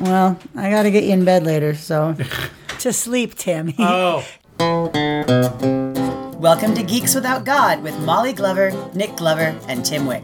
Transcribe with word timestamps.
Well, 0.00 0.38
I 0.54 0.70
got 0.70 0.84
to 0.84 0.90
get 0.90 1.04
you 1.04 1.12
in 1.12 1.24
bed 1.24 1.44
later, 1.44 1.74
so 1.74 2.14
to 2.80 2.92
sleep, 2.92 3.34
Tim. 3.34 3.74
Oh, 3.78 4.24
Welcome 6.38 6.74
to 6.76 6.82
Geeks 6.84 7.14
Without 7.14 7.44
God 7.44 7.82
with 7.82 7.98
Molly 8.00 8.32
Glover, 8.32 8.70
Nick 8.94 9.16
Glover, 9.16 9.58
and 9.66 9.84
Tim 9.84 10.06
Wick. 10.06 10.22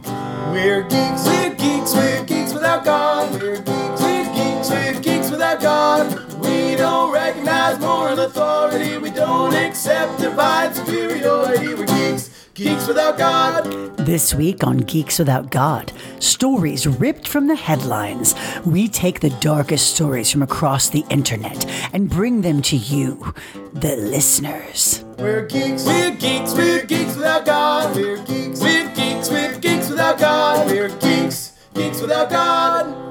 We're 0.52 0.82
geeks, 0.82 1.24
we're 1.26 1.54
geeks, 1.54 1.94
we're 1.94 2.24
geeks 2.24 2.52
without 2.54 2.84
God. 2.84 3.32
We're 3.32 3.56
geeks, 3.56 4.00
we're 4.00 4.24
geeks, 4.34 4.70
we're 4.70 5.00
geeks 5.00 5.30
without 5.30 5.60
God. 5.60 6.34
We 6.40 6.76
don't 6.76 7.12
recognize 7.12 7.78
moral 7.80 8.20
authority. 8.20 8.96
We 8.98 9.10
don't 9.10 9.54
accept 9.54 10.20
divine 10.20 10.72
superiority. 10.74 11.74
We're 11.74 11.86
geeks, 11.86 12.30
geeks 12.54 12.86
without 12.86 13.18
God. 13.18 13.64
This 13.98 14.32
week 14.32 14.62
on 14.62 14.78
Geeks 14.78 15.18
Without 15.18 15.50
God, 15.50 15.92
stories 16.20 16.86
ripped 16.86 17.26
from 17.26 17.48
the 17.48 17.56
headlines. 17.56 18.34
We 18.64 18.88
take 18.88 19.20
the 19.20 19.30
darkest 19.40 19.94
stories 19.94 20.30
from 20.30 20.42
across 20.42 20.88
the 20.88 21.04
internet 21.10 21.66
and 21.92 22.08
bring 22.08 22.42
them 22.42 22.62
to 22.62 22.76
you, 22.76 23.34
the 23.72 23.96
listeners. 23.96 25.04
We're 25.18 25.46
geeks, 25.46 25.84
we're 25.84 26.12
geeks, 26.12 26.54
we're 26.54 26.84
geeks 26.84 27.16
without 27.16 27.44
God. 27.44 27.96
We're 27.96 28.22
geeks, 28.24 28.60
we're 28.60 28.94
geeks, 28.94 29.30
we're 29.30 29.58
geeks 29.58 29.90
without 29.90 30.18
God. 30.18 30.66
We're 30.68 30.96
geeks, 30.98 31.58
geeks 31.74 32.00
without 32.00 32.30
God. 32.30 33.03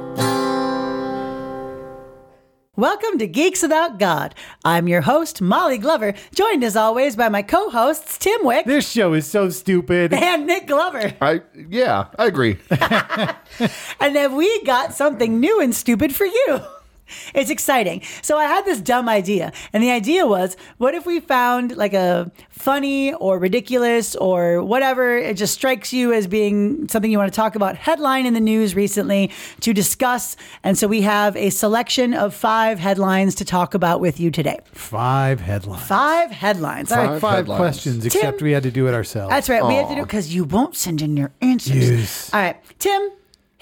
Welcome 2.75 3.19
to 3.19 3.27
Geeks 3.27 3.61
Without 3.61 3.99
God. 3.99 4.33
I'm 4.65 4.87
your 4.87 5.01
host, 5.01 5.43
Molly 5.43 5.77
Glover, 5.77 6.15
joined 6.33 6.63
as 6.63 6.75
always 6.75 7.15
by 7.15 7.29
my 7.29 7.43
co 7.43 7.69
hosts, 7.69 8.17
Tim 8.17 8.43
Wick 8.43 8.65
this 8.65 8.89
show 8.89 9.13
is 9.13 9.27
so 9.27 9.51
stupid. 9.51 10.11
and 10.15 10.47
Nick 10.47 10.65
Glover. 10.65 11.13
I 11.21 11.41
yeah, 11.69 12.07
I 12.17 12.25
agree. 12.25 12.57
And 13.99 14.15
then 14.15 14.35
we 14.35 14.63
got 14.63 14.95
something 14.95 15.39
new 15.39 15.61
and 15.61 15.75
stupid 15.75 16.15
for 16.15 16.25
you. 16.25 16.61
It's 17.35 17.49
exciting. 17.49 18.01
So 18.21 18.37
I 18.37 18.45
had 18.45 18.65
this 18.65 18.79
dumb 18.81 19.07
idea. 19.09 19.51
And 19.71 19.83
the 19.83 19.91
idea 19.91 20.25
was 20.27 20.55
what 20.77 20.93
if 20.95 21.05
we 21.05 21.19
found 21.19 21.75
like 21.75 21.93
a 21.93 22.31
funny 22.49 23.13
or 23.13 23.39
ridiculous 23.39 24.15
or 24.15 24.63
whatever, 24.63 25.17
it 25.17 25.37
just 25.37 25.53
strikes 25.53 25.91
you 25.93 26.13
as 26.13 26.27
being 26.27 26.87
something 26.87 27.11
you 27.11 27.17
want 27.17 27.31
to 27.31 27.35
talk 27.35 27.55
about, 27.55 27.75
headline 27.75 28.25
in 28.25 28.33
the 28.33 28.39
news 28.39 28.75
recently 28.75 29.31
to 29.61 29.73
discuss. 29.73 30.35
And 30.63 30.77
so 30.77 30.87
we 30.87 31.01
have 31.01 31.35
a 31.35 31.49
selection 31.49 32.13
of 32.13 32.33
five 32.33 32.79
headlines 32.79 33.35
to 33.35 33.45
talk 33.45 33.73
about 33.73 33.99
with 33.99 34.19
you 34.19 34.31
today. 34.31 34.59
Five 34.73 35.39
headlines. 35.39 35.83
Five 35.83 36.31
headlines. 36.31 36.91
All 36.91 36.97
right. 36.97 37.07
Five 37.13 37.21
Five 37.21 37.35
headlines. 37.35 37.59
questions, 37.59 38.05
except 38.05 38.41
we 38.41 38.51
had 38.51 38.63
to 38.63 38.71
do 38.71 38.87
it 38.87 38.93
ourselves. 38.93 39.29
That's 39.31 39.49
right. 39.49 39.65
We 39.65 39.75
have 39.75 39.89
to 39.89 39.95
do 39.95 40.01
it 40.01 40.05
because 40.05 40.33
you 40.33 40.43
won't 40.45 40.75
send 40.75 41.01
in 41.01 41.17
your 41.17 41.31
answers. 41.41 41.89
Yes. 41.89 42.33
All 42.33 42.39
right, 42.41 42.57
Tim, 42.79 43.09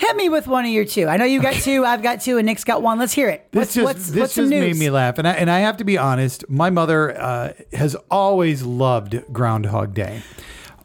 hit 0.02 0.16
me 0.18 0.28
with 0.30 0.48
one 0.48 0.66
of 0.66 0.72
your 0.72 0.86
two. 0.86 1.08
I 1.08 1.18
know 1.18 1.26
you 1.26 1.42
got 1.42 1.54
two, 1.54 1.86
I've 1.86 2.02
got 2.02 2.22
two, 2.22 2.38
and 2.38 2.46
Nick's 2.46 2.64
got 2.64 2.82
one. 2.82 3.00
Let's 3.00 3.14
hear 3.14 3.30
it. 3.30 3.48
This 3.52 3.60
What's 3.60 3.74
just 3.76 3.86
what's, 3.86 4.08
this 4.10 4.20
what's 4.20 4.34
some 4.34 4.46
just 4.46 4.52
made 4.52 4.76
me 4.76 4.90
laugh, 4.90 5.18
and 5.18 5.28
I 5.28 5.34
and 5.34 5.50
I 5.50 5.60
have 5.60 5.78
to 5.78 5.84
be 5.84 5.98
honest. 5.98 6.50
My 6.50 6.70
mother 6.70 7.18
uh, 7.20 7.54
has 7.74 7.96
always 8.10 8.64
loved 8.64 9.22
Groundhog 9.32 9.94
Day. 9.94 10.22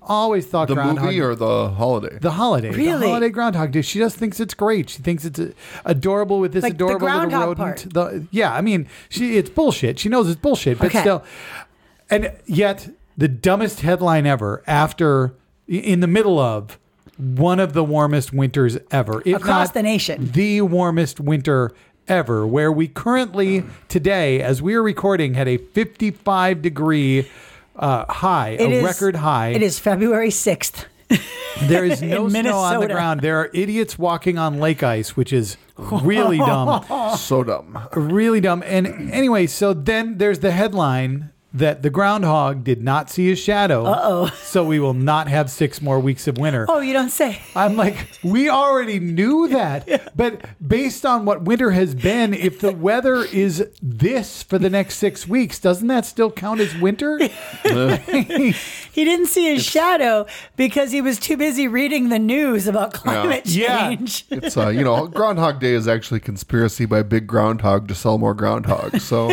Always 0.08 0.46
thought 0.46 0.68
The 0.68 0.74
Groundhog 0.74 1.06
movie 1.06 1.20
or 1.20 1.34
the 1.34 1.70
holiday? 1.70 2.18
the 2.20 2.30
holiday, 2.30 2.70
the 2.70 2.90
holiday 2.90 3.28
Groundhog 3.28 3.72
Day. 3.72 3.82
She 3.82 3.98
just 3.98 4.16
thinks 4.16 4.38
it's 4.38 4.54
great. 4.54 4.88
She 4.90 5.02
thinks 5.02 5.24
it's 5.24 5.40
uh, 5.40 5.50
adorable 5.84 6.38
with 6.38 6.52
this 6.52 6.62
Like 6.62 6.78
the 6.78 6.84
adorable 6.86 7.06
little 7.08 7.20
groundhog 7.30 7.58
rodent. 7.58 7.92
The, 7.92 8.26
yeah, 8.30 8.54
I 8.54 8.60
mean, 8.60 8.86
she 9.08 9.36
it's 9.36 9.50
bullshit. 9.50 9.98
She 9.98 10.08
knows 10.08 10.28
it's 10.30 10.40
bullshit, 10.40 10.78
but 10.78 10.86
Okay. 10.86 11.00
still. 11.00 11.24
And 12.08 12.30
yet, 12.46 12.88
the 13.18 13.26
dumbest 13.26 13.80
headline 13.80 14.26
ever 14.26 14.62
after 14.68 15.34
in 15.66 15.98
the 15.98 16.06
middle 16.06 16.38
of 16.38 16.78
one 17.18 17.58
of 17.60 17.72
the 17.72 17.82
warmest 17.84 18.32
winters 18.32 18.76
ever, 18.90 19.22
if 19.24 19.36
Across 19.36 19.68
not 19.68 19.74
the 19.74 19.82
nation. 19.82 20.30
the 20.32 20.60
warmest 20.62 21.18
winter 21.20 21.72
ever, 22.08 22.46
where 22.46 22.70
we 22.70 22.88
currently 22.88 23.64
today, 23.88 24.40
as 24.42 24.60
we 24.62 24.74
are 24.74 24.82
recording, 24.82 25.34
had 25.34 25.48
a 25.48 25.56
55 25.56 26.62
degree 26.62 27.28
uh, 27.76 28.04
high, 28.12 28.50
It 28.50 28.60
a 28.70 28.74
is- 28.76 28.84
record 28.84 29.16
high. 29.16 29.48
It 29.48 29.62
is 29.62 29.78
February 29.78 30.28
6th. 30.30 30.84
There 31.62 31.84
is 31.84 32.02
no 32.02 32.24
in 32.26 32.30
snow 32.30 32.58
on 32.58 32.80
the 32.80 32.86
ground. 32.88 33.20
There 33.22 33.38
are 33.40 33.50
idiots 33.54 33.98
walking 33.98 34.38
on 34.38 34.58
lake 34.60 34.82
ice, 34.82 35.16
which 35.16 35.32
is 35.32 35.56
really 35.78 36.38
dumb. 36.38 36.84
so 37.16 37.44
dumb. 37.44 37.78
Really 37.92 38.40
dumb. 38.40 38.62
And 38.66 39.10
anyway, 39.12 39.46
so 39.46 39.72
then 39.72 40.18
there's 40.18 40.40
the 40.40 40.50
headline 40.50 41.30
that 41.56 41.82
the 41.82 41.90
groundhog 41.90 42.64
did 42.64 42.82
not 42.82 43.10
see 43.10 43.28
his 43.28 43.38
shadow. 43.38 43.84
Uh-oh. 43.86 44.32
So 44.46 44.64
we 44.64 44.78
will 44.80 44.94
not 44.94 45.28
have 45.28 45.50
six 45.50 45.82
more 45.82 46.00
weeks 46.00 46.26
of 46.28 46.38
winter. 46.38 46.64
Oh, 46.68 46.80
you 46.80 46.92
don't 46.94 47.10
say. 47.10 47.42
I'm 47.54 47.76
like, 47.76 48.08
we 48.22 48.48
already 48.48 48.98
knew 49.00 49.48
that. 49.58 50.16
But 50.16 50.44
based 50.66 51.04
on 51.04 51.24
what 51.26 51.42
winter 51.42 51.72
has 51.72 51.94
been, 51.94 52.32
if 52.32 52.60
the 52.60 52.72
weather 52.72 53.16
is 53.24 53.68
this 53.82 54.42
for 54.42 54.58
the 54.58 54.70
next 54.70 54.96
six 54.96 55.28
weeks, 55.28 55.58
doesn't 55.58 55.88
that 55.88 56.06
still 56.06 56.30
count 56.30 56.60
as 56.60 56.74
winter? 56.76 57.18
He 58.96 59.04
didn't 59.04 59.26
see 59.26 59.52
his 59.54 59.62
shadow 59.62 60.24
because 60.56 60.90
he 60.90 61.02
was 61.02 61.18
too 61.18 61.36
busy 61.36 61.68
reading 61.68 62.08
the 62.08 62.18
news 62.18 62.66
about 62.66 62.94
climate 62.94 63.44
Yeah. 63.46 63.88
change. 63.88 64.24
It's 64.30 64.56
uh, 64.56 64.68
you 64.68 64.84
know, 64.84 65.06
Groundhog 65.06 65.60
Day 65.60 65.72
is 65.72 65.86
actually 65.86 66.20
conspiracy 66.20 66.86
by 66.86 67.02
Big 67.02 67.26
Groundhog 67.26 67.88
to 67.88 67.94
sell 67.94 68.16
more 68.16 68.34
groundhogs. 68.34 69.02
So 69.02 69.28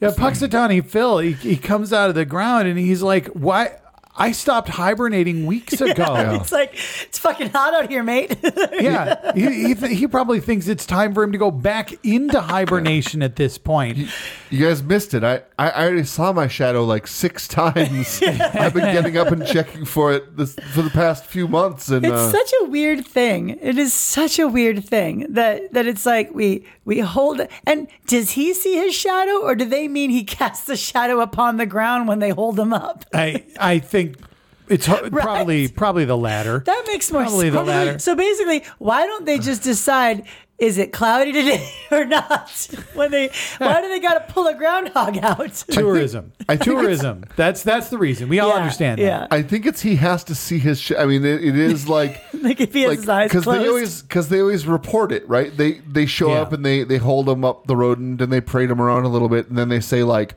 Yeah, 0.00 0.10
Punxsutawney 0.10 0.84
Phil, 0.86 1.18
he, 1.18 1.32
he 1.32 1.56
comes 1.56 1.92
out 1.92 2.08
of 2.08 2.14
the 2.14 2.24
ground 2.24 2.68
and 2.68 2.78
he's 2.78 3.02
like, 3.02 3.26
"Why? 3.28 3.72
I 4.18 4.32
stopped 4.32 4.68
hibernating 4.68 5.46
weeks 5.46 5.80
ago." 5.80 6.38
It's 6.40 6.52
like, 6.52 6.74
it's 7.04 7.18
fucking 7.18 7.50
hot 7.50 7.74
out 7.74 7.88
here, 7.90 8.02
mate. 8.02 8.36
Yeah, 8.78 9.32
he, 9.34 9.68
he, 9.68 9.74
th- 9.74 9.98
he 9.98 10.06
probably 10.06 10.40
thinks 10.40 10.68
it's 10.68 10.86
time 10.86 11.12
for 11.14 11.22
him 11.22 11.32
to 11.32 11.38
go 11.38 11.50
back 11.50 11.92
into 12.04 12.40
hibernation 12.40 13.22
at 13.22 13.36
this 13.36 13.58
point. 13.58 13.98
you 14.50 14.64
guys 14.66 14.82
missed 14.82 15.14
it. 15.14 15.24
I, 15.24 15.42
I 15.58 15.70
I 15.70 15.84
already 15.84 16.04
saw 16.04 16.32
my 16.32 16.48
shadow 16.48 16.84
like 16.84 17.06
six 17.06 17.48
times. 17.58 18.20
I've 18.22 18.74
been 18.74 18.92
getting 18.92 19.16
up 19.16 19.28
and 19.28 19.46
checking 19.46 19.84
for 19.84 20.12
it 20.12 20.36
this 20.36 20.54
for 20.72 20.82
the 20.82 20.90
past 20.90 21.24
few 21.26 21.48
months, 21.48 21.88
and 21.88 22.04
It's 22.04 22.14
uh, 22.14 22.30
such 22.32 22.52
a 22.62 22.64
weird 22.66 23.06
thing. 23.06 23.58
It 23.60 23.78
is 23.78 23.92
such 23.92 24.38
a 24.38 24.46
weird 24.48 24.84
thing 24.84 25.26
that 25.30 25.72
that 25.72 25.86
it's 25.86 26.06
like 26.06 26.32
we 26.34 26.64
we 26.84 27.00
hold 27.00 27.40
and 27.66 27.88
does 28.06 28.30
he 28.32 28.54
see 28.54 28.76
his 28.76 28.94
shadow 28.94 29.38
or 29.42 29.54
do 29.54 29.64
they 29.64 29.88
mean 29.88 30.10
he 30.10 30.24
casts 30.24 30.66
the 30.66 30.76
shadow 30.76 31.20
upon 31.20 31.56
the 31.56 31.66
ground 31.66 32.08
when 32.08 32.18
they 32.20 32.30
hold 32.30 32.58
him 32.58 32.72
up? 32.72 33.04
I 33.12 33.44
I 33.58 33.78
think 33.78 34.07
it's 34.70 34.86
ho- 34.86 35.08
probably 35.10 35.68
probably 35.68 36.04
the 36.04 36.16
latter. 36.16 36.60
That 36.66 36.84
makes 36.86 37.10
more 37.10 37.22
Probably 37.22 37.46
sense. 37.46 37.54
the 37.54 37.62
latter. 37.64 37.98
So 37.98 38.14
basically, 38.14 38.64
why 38.78 39.06
don't 39.06 39.24
they 39.24 39.38
just 39.38 39.62
decide 39.62 40.24
is 40.58 40.76
it 40.76 40.92
cloudy 40.92 41.30
today 41.30 41.70
or 41.92 42.04
not? 42.04 42.50
When 42.94 43.12
they 43.12 43.30
why 43.58 43.80
do 43.80 43.88
they 43.88 44.00
got 44.00 44.26
to 44.26 44.32
pull 44.32 44.48
a 44.48 44.54
groundhog 44.54 45.16
out? 45.18 45.52
tourism. 45.70 46.32
I 46.48 46.56
think 46.56 46.62
it's- 46.68 46.82
tourism. 46.82 47.24
That's 47.36 47.62
that's 47.62 47.90
the 47.90 47.98
reason. 47.98 48.28
We 48.28 48.40
all 48.40 48.48
Yeah, 48.48 48.54
understand 48.56 48.98
yeah. 49.00 49.20
that. 49.20 49.32
I 49.32 49.42
think 49.42 49.66
it's 49.66 49.80
he 49.82 49.96
has 49.96 50.24
to 50.24 50.34
see 50.34 50.58
his. 50.58 50.80
Sh- 50.80 50.92
I 50.98 51.06
mean, 51.06 51.24
it, 51.24 51.44
it 51.44 51.54
is 51.56 51.88
like. 51.98 52.20
Like 52.34 52.60
if 52.60 52.72
he 52.72 52.82
has 52.82 52.90
like 52.90 52.98
his 52.98 53.08
eyes 53.08 53.28
because 53.30 53.44
closed. 53.44 53.62
they 53.64 53.68
always 53.68 54.02
because 54.02 54.28
they 54.30 54.40
always 54.40 54.66
report 54.66 55.12
it 55.12 55.28
right 55.28 55.56
they 55.56 55.74
they 55.90 56.06
show 56.06 56.28
Yeah. 56.32 56.42
up 56.42 56.52
and 56.52 56.64
they 56.64 56.84
they 56.84 56.98
hold 56.98 57.28
him 57.28 57.44
up 57.44 57.66
the 57.66 57.74
rodent 57.76 58.20
and 58.20 58.32
they 58.32 58.40
parade 58.40 58.70
him 58.70 58.80
around 58.80 59.04
a 59.04 59.08
little 59.08 59.28
bit 59.28 59.48
and 59.48 59.58
then 59.58 59.68
they 59.68 59.80
say 59.80 60.02
like 60.04 60.34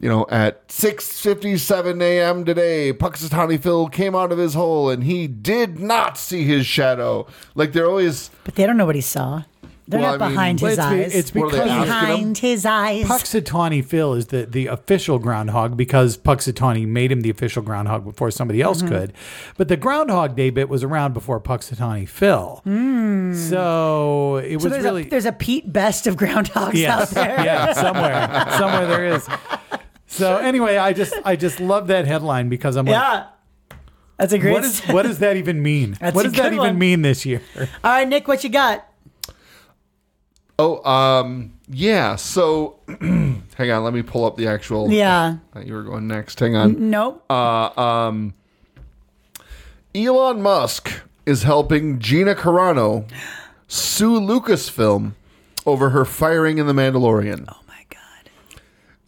you 0.00 0.08
know 0.08 0.26
at 0.30 0.66
6:57 0.68 2.02
a.m. 2.02 2.44
today 2.44 2.92
Punxsutawney 2.92 3.60
Phil 3.60 3.88
came 3.88 4.14
out 4.14 4.32
of 4.32 4.38
his 4.38 4.54
hole 4.54 4.90
and 4.90 5.04
he 5.04 5.26
did 5.26 5.78
not 5.78 6.16
see 6.18 6.44
his 6.44 6.66
shadow 6.66 7.26
like 7.54 7.72
they're 7.72 7.86
always 7.88 8.30
but 8.44 8.54
they 8.54 8.66
don't 8.66 8.76
know 8.76 8.86
what 8.86 8.94
he 8.94 9.00
saw. 9.02 9.42
They're 9.88 9.98
Well, 9.98 10.12
not 10.18 10.22
I 10.22 10.26
mean- 10.28 10.34
behind 10.36 10.60
his 10.60 10.78
Well, 10.78 10.92
it's 10.92 10.94
be- 10.94 11.04
eyes. 11.04 11.14
it's 11.16 11.34
What 11.34 11.46
are 11.46 11.50
they 11.50 11.56
because 11.64 11.70
him? 11.78 11.82
behind 11.82 12.38
his 12.38 12.64
eyes. 12.64 13.06
Punxsutawney 13.06 13.84
Phil 13.84 14.14
is 14.14 14.26
the, 14.28 14.46
the 14.46 14.68
official 14.68 15.18
groundhog 15.18 15.76
because 15.76 16.16
Punxsutawney 16.16 16.86
made 16.86 17.10
him 17.10 17.22
the 17.22 17.30
official 17.30 17.60
groundhog 17.60 18.04
before 18.04 18.30
somebody 18.30 18.62
else 18.62 18.82
Mm-hmm. 18.82 18.88
could. 18.94 19.12
But 19.56 19.66
the 19.66 19.76
Groundhog 19.76 20.36
Day 20.36 20.50
bit 20.50 20.68
was 20.68 20.84
around 20.84 21.12
before 21.12 21.40
Punxsutawney 21.40 22.08
Phil. 22.08 22.62
So 23.34 24.36
it 24.36 24.60
so 24.60 24.64
was 24.64 24.72
there's 24.72 24.84
really. 24.84 25.06
a 25.06 25.10
there's 25.10 25.26
a 25.26 25.32
Pete 25.32 25.72
Best 25.72 26.06
of 26.06 26.14
groundhogs 26.14 26.84
out 26.84 27.08
there. 27.08 27.44
yeah, 27.44 27.72
somewhere. 27.72 28.46
Somewhere 28.58 28.86
there 28.86 29.06
is. 29.06 29.26
So 30.12 30.36
anyway, 30.38 30.76
I 30.76 30.92
just 30.92 31.14
I 31.24 31.36
just 31.36 31.60
love 31.60 31.86
that 31.86 32.04
headline 32.06 32.48
because 32.48 32.74
I'm 32.76 32.84
like, 32.86 32.94
Yeah. 32.94 33.26
That's 34.18 34.32
a 34.34 34.38
great. 34.38 34.52
what, 34.52 34.64
is, 34.64 34.80
what 34.82 35.02
does 35.04 35.20
that 35.20 35.36
even 35.38 35.62
mean? 35.62 35.96
That's 35.98 36.14
what 36.14 36.26
a 36.26 36.28
does 36.28 36.36
that 36.36 36.42
good 36.50 36.54
even 36.54 36.58
one. 36.66 36.78
mean 36.78 37.02
this 37.02 37.24
year? 37.24 37.40
All 37.58 37.66
right, 37.84 38.06
Nick, 38.06 38.28
what 38.28 38.42
you 38.44 38.50
got? 38.50 38.86
oh 40.58 40.84
um 40.84 41.54
yeah 41.70 42.16
so 42.16 42.78
hang 43.00 43.70
on 43.70 43.82
let 43.82 43.94
me 43.94 44.02
pull 44.02 44.26
up 44.26 44.36
the 44.36 44.46
actual 44.46 44.90
Yeah. 44.92 45.36
Uh, 45.56 45.60
you 45.60 45.72
were 45.72 45.82
going 45.84 46.06
next 46.06 46.38
hang 46.38 46.54
on 46.54 46.90
Nope. 46.90 47.24
Uh, 47.30 47.70
um, 47.80 48.34
Elon 49.94 50.42
Musk 50.42 50.90
is 51.24 51.44
helping 51.44 51.98
Gina 51.98 52.34
Carano 52.34 53.08
sue 53.68 54.20
Lucasfilm 54.20 55.12
over 55.64 55.90
her 55.90 56.04
firing 56.04 56.58
in 56.58 56.66
The 56.66 56.72
Mandalorian. 56.74 57.46
oh 57.48 57.56
my 57.66 57.69
god. 57.69 57.69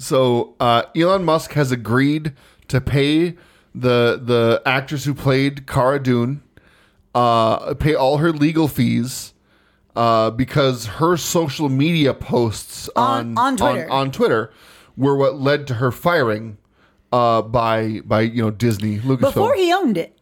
So 0.02 0.56
uh, 0.58 0.82
Elon 0.96 1.24
Musk 1.24 1.52
has 1.52 1.70
agreed 1.70 2.32
to 2.68 2.80
pay 2.80 3.36
the 3.74 4.20
the 4.22 4.60
actress 4.66 5.04
who 5.04 5.14
played 5.14 5.66
Cara 5.66 6.02
Dune, 6.02 6.42
uh, 7.14 7.74
pay 7.74 7.94
all 7.94 8.18
her 8.18 8.32
legal 8.32 8.66
fees, 8.66 9.32
uh, 9.94 10.30
because 10.30 10.86
her 10.98 11.16
social 11.16 11.68
media 11.68 12.14
posts 12.14 12.90
On- 12.96 13.38
on 13.38 13.38
on 13.38 13.56
Twitter. 13.56 13.90
on, 13.90 14.10
Twitter 14.10 14.52
were 14.96 15.16
what 15.16 15.40
led 15.40 15.66
to 15.68 15.74
her 15.74 15.92
firing 15.92 16.58
uh, 17.12 17.40
by 17.42 18.00
by 18.04 18.22
you 18.22 18.42
know 18.42 18.50
Disney 18.50 18.98
Lucasfilm. 18.98 19.20
Before 19.20 19.54
he 19.54 19.72
owned 19.72 19.96
it. 19.98 20.18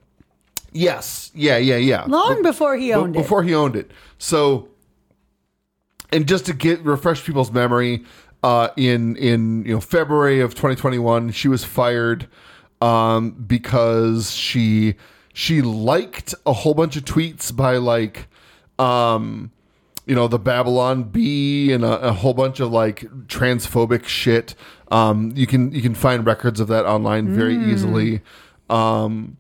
yes, 0.73 1.31
yeah, 1.35 1.57
yeah, 1.57 1.77
yeah. 1.77 2.05
Long 2.07 2.43
before 2.43 2.77
he 2.77 2.89
Be- 2.89 2.95
owned 2.95 3.17
it. 3.17 3.23
before 3.23 3.43
he 3.45 3.55
owned 3.55 3.77
it. 3.77 3.91
So, 4.19 4.69
and 6.13 6.29
just 6.29 6.47
to 6.47 6.53
get 6.53 6.85
refresh 6.85 7.25
people's 7.25 7.51
memory, 7.51 8.05
uh, 8.43 8.69
in 8.77 9.17
in 9.17 9.65
you 9.65 9.75
know 9.75 9.81
February 9.81 10.41
of 10.41 10.55
2021, 10.55 11.31
she 11.33 11.49
was 11.49 11.65
fired 11.65 12.29
um, 12.81 13.33
because 13.33 14.33
she 14.33 14.95
she 15.33 15.63
liked 15.63 16.35
a 16.47 16.53
whole 16.53 16.75
bunch 16.75 16.97
of 16.97 17.05
tweets 17.05 17.55
by 17.55 17.77
like 17.77 18.29
um, 18.79 19.51
you 20.07 20.15
know 20.15 20.27
the 20.27 20.39
Babylon 20.39 21.05
Bee 21.05 21.73
and 21.73 21.85
a, 21.85 22.09
a 22.09 22.13
whole 22.13 22.35
bunch 22.35 22.61
of 22.61 22.73
like 22.73 23.01
transphobic 23.27 24.07
shit. 24.07 24.55
Um, 24.91 25.33
you 25.37 25.47
can 25.47 25.73
you 25.73 25.83
can 25.83 25.95
find 25.95 26.25
records 26.27 26.61
of 26.61 26.69
that 26.69 26.87
online 26.87 27.35
very 27.35 27.57
easily. 27.57 28.23
Um, 28.69 29.37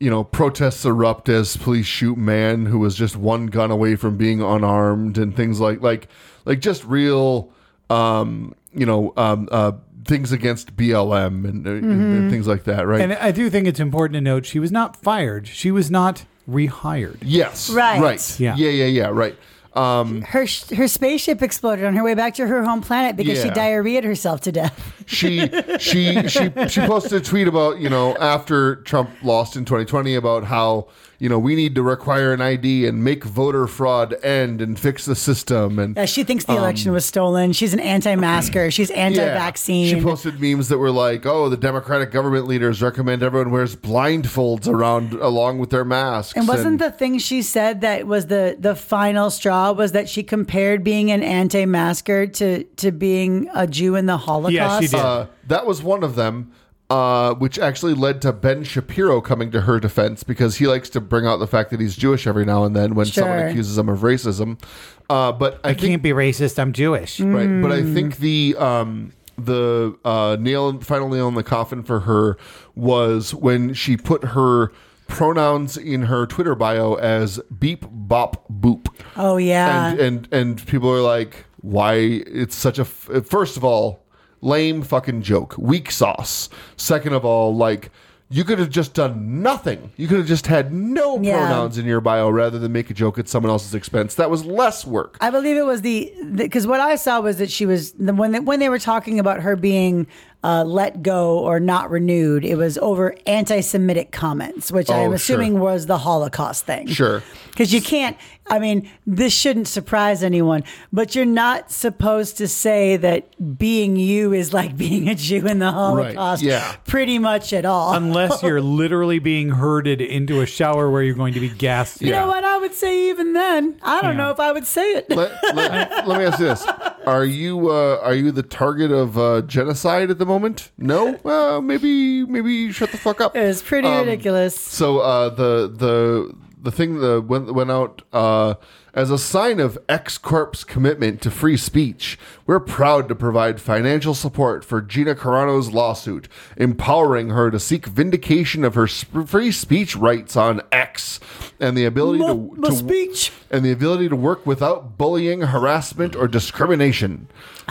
you 0.00 0.08
know, 0.08 0.24
protests 0.24 0.84
erupt 0.84 1.28
as 1.28 1.58
police 1.58 1.86
shoot 1.86 2.16
man 2.16 2.66
who 2.66 2.78
was 2.78 2.96
just 2.96 3.16
one 3.16 3.46
gun 3.46 3.70
away 3.70 3.96
from 3.96 4.16
being 4.16 4.40
unarmed 4.42 5.18
and 5.18 5.36
things 5.36 5.60
like 5.60 5.82
like 5.82 6.08
like 6.46 6.60
just 6.60 6.84
real 6.84 7.52
um, 7.90 8.54
you 8.72 8.86
know 8.86 9.12
um, 9.16 9.48
uh, 9.50 9.72
things 10.04 10.32
against 10.32 10.76
BLM 10.76 11.44
and, 11.48 11.66
uh, 11.66 11.70
and 11.70 12.30
things 12.30 12.46
like 12.46 12.64
that, 12.64 12.86
right? 12.86 13.00
And 13.02 13.12
I 13.14 13.32
do 13.32 13.50
think 13.50 13.66
it's 13.66 13.80
important 13.80 14.14
to 14.14 14.20
note 14.20 14.46
she 14.46 14.58
was 14.58 14.72
not 14.72 14.96
fired. 14.96 15.46
She 15.48 15.70
was 15.70 15.90
not 15.90 16.24
rehired. 16.48 17.18
yes, 17.22 17.68
Right. 17.70 18.00
right, 18.00 18.40
Yeah. 18.40 18.56
yeah, 18.56 18.70
yeah, 18.70 18.84
yeah, 18.86 19.06
right. 19.08 19.36
Um, 19.72 20.22
her 20.22 20.46
her 20.74 20.88
spaceship 20.88 21.42
exploded 21.42 21.84
on 21.84 21.94
her 21.94 22.02
way 22.02 22.14
back 22.14 22.34
to 22.34 22.46
her 22.48 22.64
home 22.64 22.80
planet 22.80 23.14
because 23.14 23.40
she 23.40 23.50
diarrheaed 23.50 24.02
herself 24.02 24.40
to 24.42 24.50
death. 24.52 24.74
she 25.06 25.48
she 25.78 26.26
she 26.26 26.50
she 26.68 26.80
posted 26.80 27.12
a 27.12 27.20
tweet 27.20 27.46
about 27.46 27.78
you 27.78 27.88
know 27.88 28.16
after 28.16 28.76
Trump 28.82 29.10
lost 29.22 29.54
in 29.54 29.64
2020 29.64 30.16
about 30.16 30.42
how 30.42 30.88
you 31.20 31.28
know 31.28 31.38
we 31.38 31.54
need 31.54 31.74
to 31.76 31.82
require 31.82 32.32
an 32.32 32.40
ID 32.40 32.86
and 32.86 33.04
make 33.04 33.22
voter 33.24 33.66
fraud 33.68 34.14
end 34.24 34.60
and 34.60 34.78
fix 34.80 35.04
the 35.04 35.14
system 35.14 35.78
and 35.78 35.94
Yeah, 35.96 36.06
she 36.06 36.24
thinks 36.24 36.44
the 36.46 36.56
election 36.56 36.90
was 36.92 37.04
stolen. 37.04 37.52
She's 37.52 37.72
an 37.74 37.78
anti-masker. 37.80 38.70
She's 38.76 38.90
Um, 38.90 38.96
anti-vaccine. 38.96 39.94
She 39.94 40.00
posted 40.00 40.40
memes 40.40 40.68
that 40.68 40.78
were 40.78 40.90
like, 40.90 41.26
"Oh, 41.26 41.48
the 41.48 41.56
Democratic 41.56 42.10
government 42.10 42.46
leaders 42.48 42.80
recommend 42.82 43.22
everyone 43.22 43.50
wears 43.52 43.76
blindfolds 43.76 44.66
around 44.66 45.12
along 45.12 45.58
with 45.58 45.70
their 45.70 45.84
masks." 45.84 46.36
and 46.36 46.48
wasn't 46.48 46.78
the 46.78 46.90
thing 46.90 47.18
she 47.18 47.42
said 47.42 47.82
that 47.82 48.06
was 48.06 48.26
the 48.26 48.56
the 48.58 48.74
final 48.74 49.30
straw 49.30 49.72
was 49.72 49.92
that 49.92 50.08
she 50.08 50.22
compared 50.22 50.82
being 50.82 51.10
an 51.12 51.22
anti-masker 51.22 52.26
to 52.26 52.64
to 52.64 52.90
being 52.90 53.48
a 53.54 53.66
Jew 53.66 53.94
in 53.94 54.06
the 54.06 54.16
Holocaust? 54.16 54.52
Yeah, 54.52 54.80
she 54.80 54.86
did. 54.88 54.94
uh, 55.00 55.26
that 55.48 55.66
was 55.66 55.82
one 55.82 56.02
of 56.02 56.14
them, 56.14 56.50
uh, 56.90 57.34
which 57.34 57.58
actually 57.58 57.94
led 57.94 58.20
to 58.20 58.32
Ben 58.32 58.64
Shapiro 58.64 59.20
coming 59.20 59.52
to 59.52 59.62
her 59.62 59.78
defense 59.78 60.24
because 60.24 60.56
he 60.56 60.66
likes 60.66 60.90
to 60.90 61.00
bring 61.00 61.24
out 61.24 61.36
the 61.36 61.46
fact 61.46 61.70
that 61.70 61.80
he's 61.80 61.96
Jewish 61.96 62.26
every 62.26 62.44
now 62.44 62.64
and 62.64 62.74
then 62.74 62.94
when 62.96 63.06
someone 63.06 63.38
accuses 63.38 63.78
him 63.78 63.88
of 63.88 64.00
racism. 64.00 64.60
Uh, 65.08 65.30
but 65.30 65.60
I, 65.64 65.70
I 65.70 65.74
think 65.74 65.90
can't 65.90 66.02
be 66.02 66.10
racist. 66.10 66.58
I'm 66.58 66.72
Jewish. 66.72 67.20
right, 67.20 67.62
but 67.62 67.70
I 67.70 67.82
think 67.82 68.16
the 68.18 68.56
um, 68.58 69.12
the 69.38 69.96
uh, 70.04 70.36
nail 70.40 70.80
final 70.80 71.08
nail 71.08 71.28
in 71.28 71.34
the 71.34 71.44
coffin 71.44 71.82
for 71.84 72.00
her 72.00 72.36
was 72.74 73.34
when 73.34 73.72
she 73.72 73.96
put 73.96 74.24
her 74.24 74.72
pronouns 75.06 75.76
in 75.76 76.02
her 76.02 76.26
Twitter 76.26 76.54
bio 76.54 76.94
as 76.94 77.40
beep 77.58 77.84
bop 77.88 78.48
boop. 78.48 78.88
Oh 79.16 79.36
yeah. 79.36 79.90
and 79.90 80.00
and 80.00 80.28
and 80.32 80.66
people 80.66 80.90
are 80.90 81.02
like, 81.02 81.44
why? 81.60 81.94
It's 81.94 82.56
such 82.56 82.78
a 82.78 82.82
f- 82.82 83.10
first 83.26 83.56
of 83.56 83.64
all, 83.64 84.04
lame 84.40 84.82
fucking 84.82 85.22
joke, 85.22 85.54
weak 85.58 85.90
sauce. 85.90 86.48
Second 86.76 87.12
of 87.14 87.24
all, 87.24 87.54
like 87.54 87.90
you 88.32 88.44
could 88.44 88.60
have 88.60 88.70
just 88.70 88.94
done 88.94 89.42
nothing. 89.42 89.90
You 89.96 90.06
could 90.06 90.18
have 90.18 90.26
just 90.26 90.46
had 90.46 90.72
no 90.72 91.20
Yeah. 91.20 91.36
pronouns 91.38 91.78
in 91.78 91.84
your 91.84 92.00
bio 92.00 92.30
rather 92.30 92.60
than 92.60 92.70
make 92.70 92.88
a 92.88 92.94
joke 92.94 93.18
at 93.18 93.28
someone 93.28 93.50
else's 93.50 93.74
expense. 93.74 94.14
That 94.14 94.30
was 94.30 94.44
less 94.44 94.86
work. 94.86 95.16
I 95.20 95.30
believe 95.30 95.56
it 95.56 95.66
was 95.66 95.82
the 95.82 96.12
because 96.36 96.64
what 96.64 96.78
I 96.80 96.94
saw 96.94 97.20
was 97.20 97.38
that 97.38 97.50
she 97.50 97.66
was 97.66 97.90
the, 97.92 98.14
when 98.14 98.30
they, 98.30 98.38
when 98.40 98.60
they 98.60 98.68
were 98.68 98.78
talking 98.78 99.18
about 99.18 99.40
her 99.40 99.56
being 99.56 100.06
uh, 100.44 100.62
let 100.64 101.02
go 101.02 101.40
or 101.40 101.58
not 101.60 101.90
renewed. 101.90 102.44
It 102.46 102.54
was 102.54 102.78
over 102.78 103.14
anti-Semitic 103.26 104.10
comments, 104.12 104.70
which 104.72 104.88
I 104.88 105.00
Oh, 105.00 105.04
am 105.04 105.08
sure. 105.10 105.14
assuming 105.16 105.58
was 105.60 105.84
the 105.86 105.98
Holocaust 105.98 106.64
thing. 106.64 106.86
Sure. 106.86 107.22
because 107.50 107.74
you 107.74 107.82
can't. 107.82 108.16
I 108.50 108.58
mean, 108.58 108.90
this 109.06 109.32
shouldn't 109.32 109.68
surprise 109.68 110.22
anyone, 110.22 110.64
but 110.92 111.14
you're 111.14 111.24
not 111.24 111.70
supposed 111.70 112.36
to 112.38 112.48
say 112.48 112.96
that 112.98 113.58
being 113.58 113.96
you 113.96 114.32
is 114.32 114.52
like 114.52 114.76
being 114.86 115.08
a 115.08 115.14
Jew 115.14 115.46
in 115.46 115.58
the 115.60 115.70
Holocaust. 115.72 116.42
yeah. 116.42 116.74
pretty 116.86 117.18
much 117.18 117.52
at 117.52 117.64
all. 117.64 117.94
Unless 117.94 118.42
you're 118.44 118.60
literally 118.60 119.18
being 119.20 119.50
herded 119.50 120.00
into 120.00 120.40
a 120.40 120.46
shower 120.46 120.90
where 120.90 121.02
you're 121.02 121.14
going 121.14 121.34
to 121.34 121.40
be 121.40 121.48
gassed. 121.48 122.02
you 122.02 122.10
know 122.10 122.26
what 122.26 122.44
I 122.44 122.58
would 122.58 122.74
say 122.74 123.08
even 123.10 123.32
then? 123.32 123.78
I 123.82 124.02
don't 124.02 124.12
Yeah. 124.12 124.24
know 124.24 124.30
if 124.30 124.40
I 124.40 124.52
would 124.52 124.66
say 124.66 124.94
it. 124.94 125.08
let, 125.10 125.32
let, 125.54 126.06
let 126.08 126.18
me 126.18 126.24
ask 126.24 126.38
you 126.40 126.46
this: 126.46 126.66
Are 127.06 127.24
you 127.24 127.70
uh, 127.70 128.00
are 128.02 128.14
you 128.14 128.32
the 128.32 128.42
target 128.42 128.90
of 128.90 129.16
uh, 129.16 129.42
genocide 129.42 130.10
at 130.10 130.18
the 130.18 130.26
moment? 130.26 130.70
No. 130.76 131.18
Well, 131.22 131.62
maybe 131.62 132.24
maybe 132.24 132.72
shut 132.72 132.90
the 132.90 132.98
fuck 132.98 133.20
up. 133.20 133.36
It 133.36 133.44
was 133.46 133.62
pretty 133.62 133.86
Um, 133.88 134.06
ridiculous. 134.06 134.58
So 134.58 134.98
uh, 134.98 135.28
the 135.30 135.68
the 135.74 136.34
the 136.62 136.70
thing 136.72 137.00
that 137.00 137.22
went 137.22 137.52
went 137.54 137.70
out 137.70 138.02
uh, 138.12 138.54
as 138.92 139.10
a 139.10 139.18
sign 139.18 139.60
of 139.60 139.78
X 139.88 140.18
Corp's 140.18 140.64
commitment 140.64 141.22
to 141.22 141.30
free 141.30 141.56
speech. 141.56 142.18
We're 142.46 142.60
proud 142.60 143.08
to 143.08 143.14
provide 143.14 143.60
financial 143.60 144.14
support 144.14 144.64
for 144.64 144.80
Gina 144.82 145.14
Carano's 145.14 145.70
lawsuit, 145.72 146.28
empowering 146.56 147.30
her 147.30 147.50
to 147.50 147.60
seek 147.60 147.86
vindication 147.86 148.64
of 148.64 148.74
her 148.74 148.86
sp- 148.90 149.24
free 149.26 149.52
speech 149.52 149.94
rights 149.96 150.36
on 150.36 150.60
X 150.72 151.20
and 151.60 151.76
the 151.76 151.84
ability 151.84 152.18
My- 152.18 152.28
to, 152.28 152.34
my 152.56 152.68
to 152.68 152.74
speech. 152.74 153.32
and 153.50 153.64
the 153.64 153.70
ability 153.72 154.08
to 154.08 154.16
work 154.16 154.44
without 154.44 154.98
bullying, 154.98 155.42
harassment, 155.42 156.14
or 156.16 156.26
discrimination. 156.28 157.28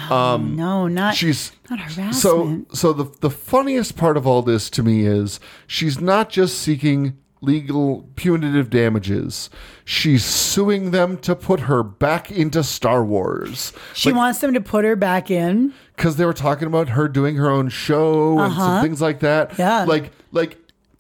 Oh 0.10 0.38
no, 0.38 0.88
not 0.88 1.16
She's 1.16 1.52
not 1.70 1.80
harassment. 1.80 2.16
so 2.16 2.66
so 2.72 2.94
the 2.94 3.12
the 3.20 3.30
funniest 3.30 3.98
part 3.98 4.16
of 4.16 4.26
all 4.26 4.42
this 4.42 4.70
to 4.72 4.82
me 4.84 5.06
is 5.06 5.42
she's 5.68 6.00
not 6.00 6.30
just 6.30 6.58
seeking 6.58 7.18
legal 7.42 8.08
punitive 8.16 8.70
damages. 8.70 9.50
She's 9.86 10.24
suing 10.26 10.92
them 10.92 11.18
to 11.20 11.36
put 11.36 11.62
her 11.62 11.84
back 11.84 12.32
into 12.32 12.64
Star 12.64 13.04
Wars. 13.04 13.72
She 13.94 14.12
wants 14.12 14.40
them 14.40 14.54
to 14.54 14.62
put 14.62 14.84
her 14.86 14.96
back 14.96 15.32
in. 15.32 15.74
Because 15.96 16.18
they 16.18 16.26
were 16.26 16.34
talking 16.34 16.68
about 16.68 16.90
her 16.90 17.08
doing 17.08 17.36
her 17.38 17.50
own 17.50 17.70
show 17.70 18.40
and 18.40 18.54
some 18.54 18.82
things 18.82 19.02
like 19.02 19.20
that. 19.22 19.52
Uh-huh. 19.52 19.64
Yeah. 19.64 19.84
Like 19.86 20.12
like 20.32 20.58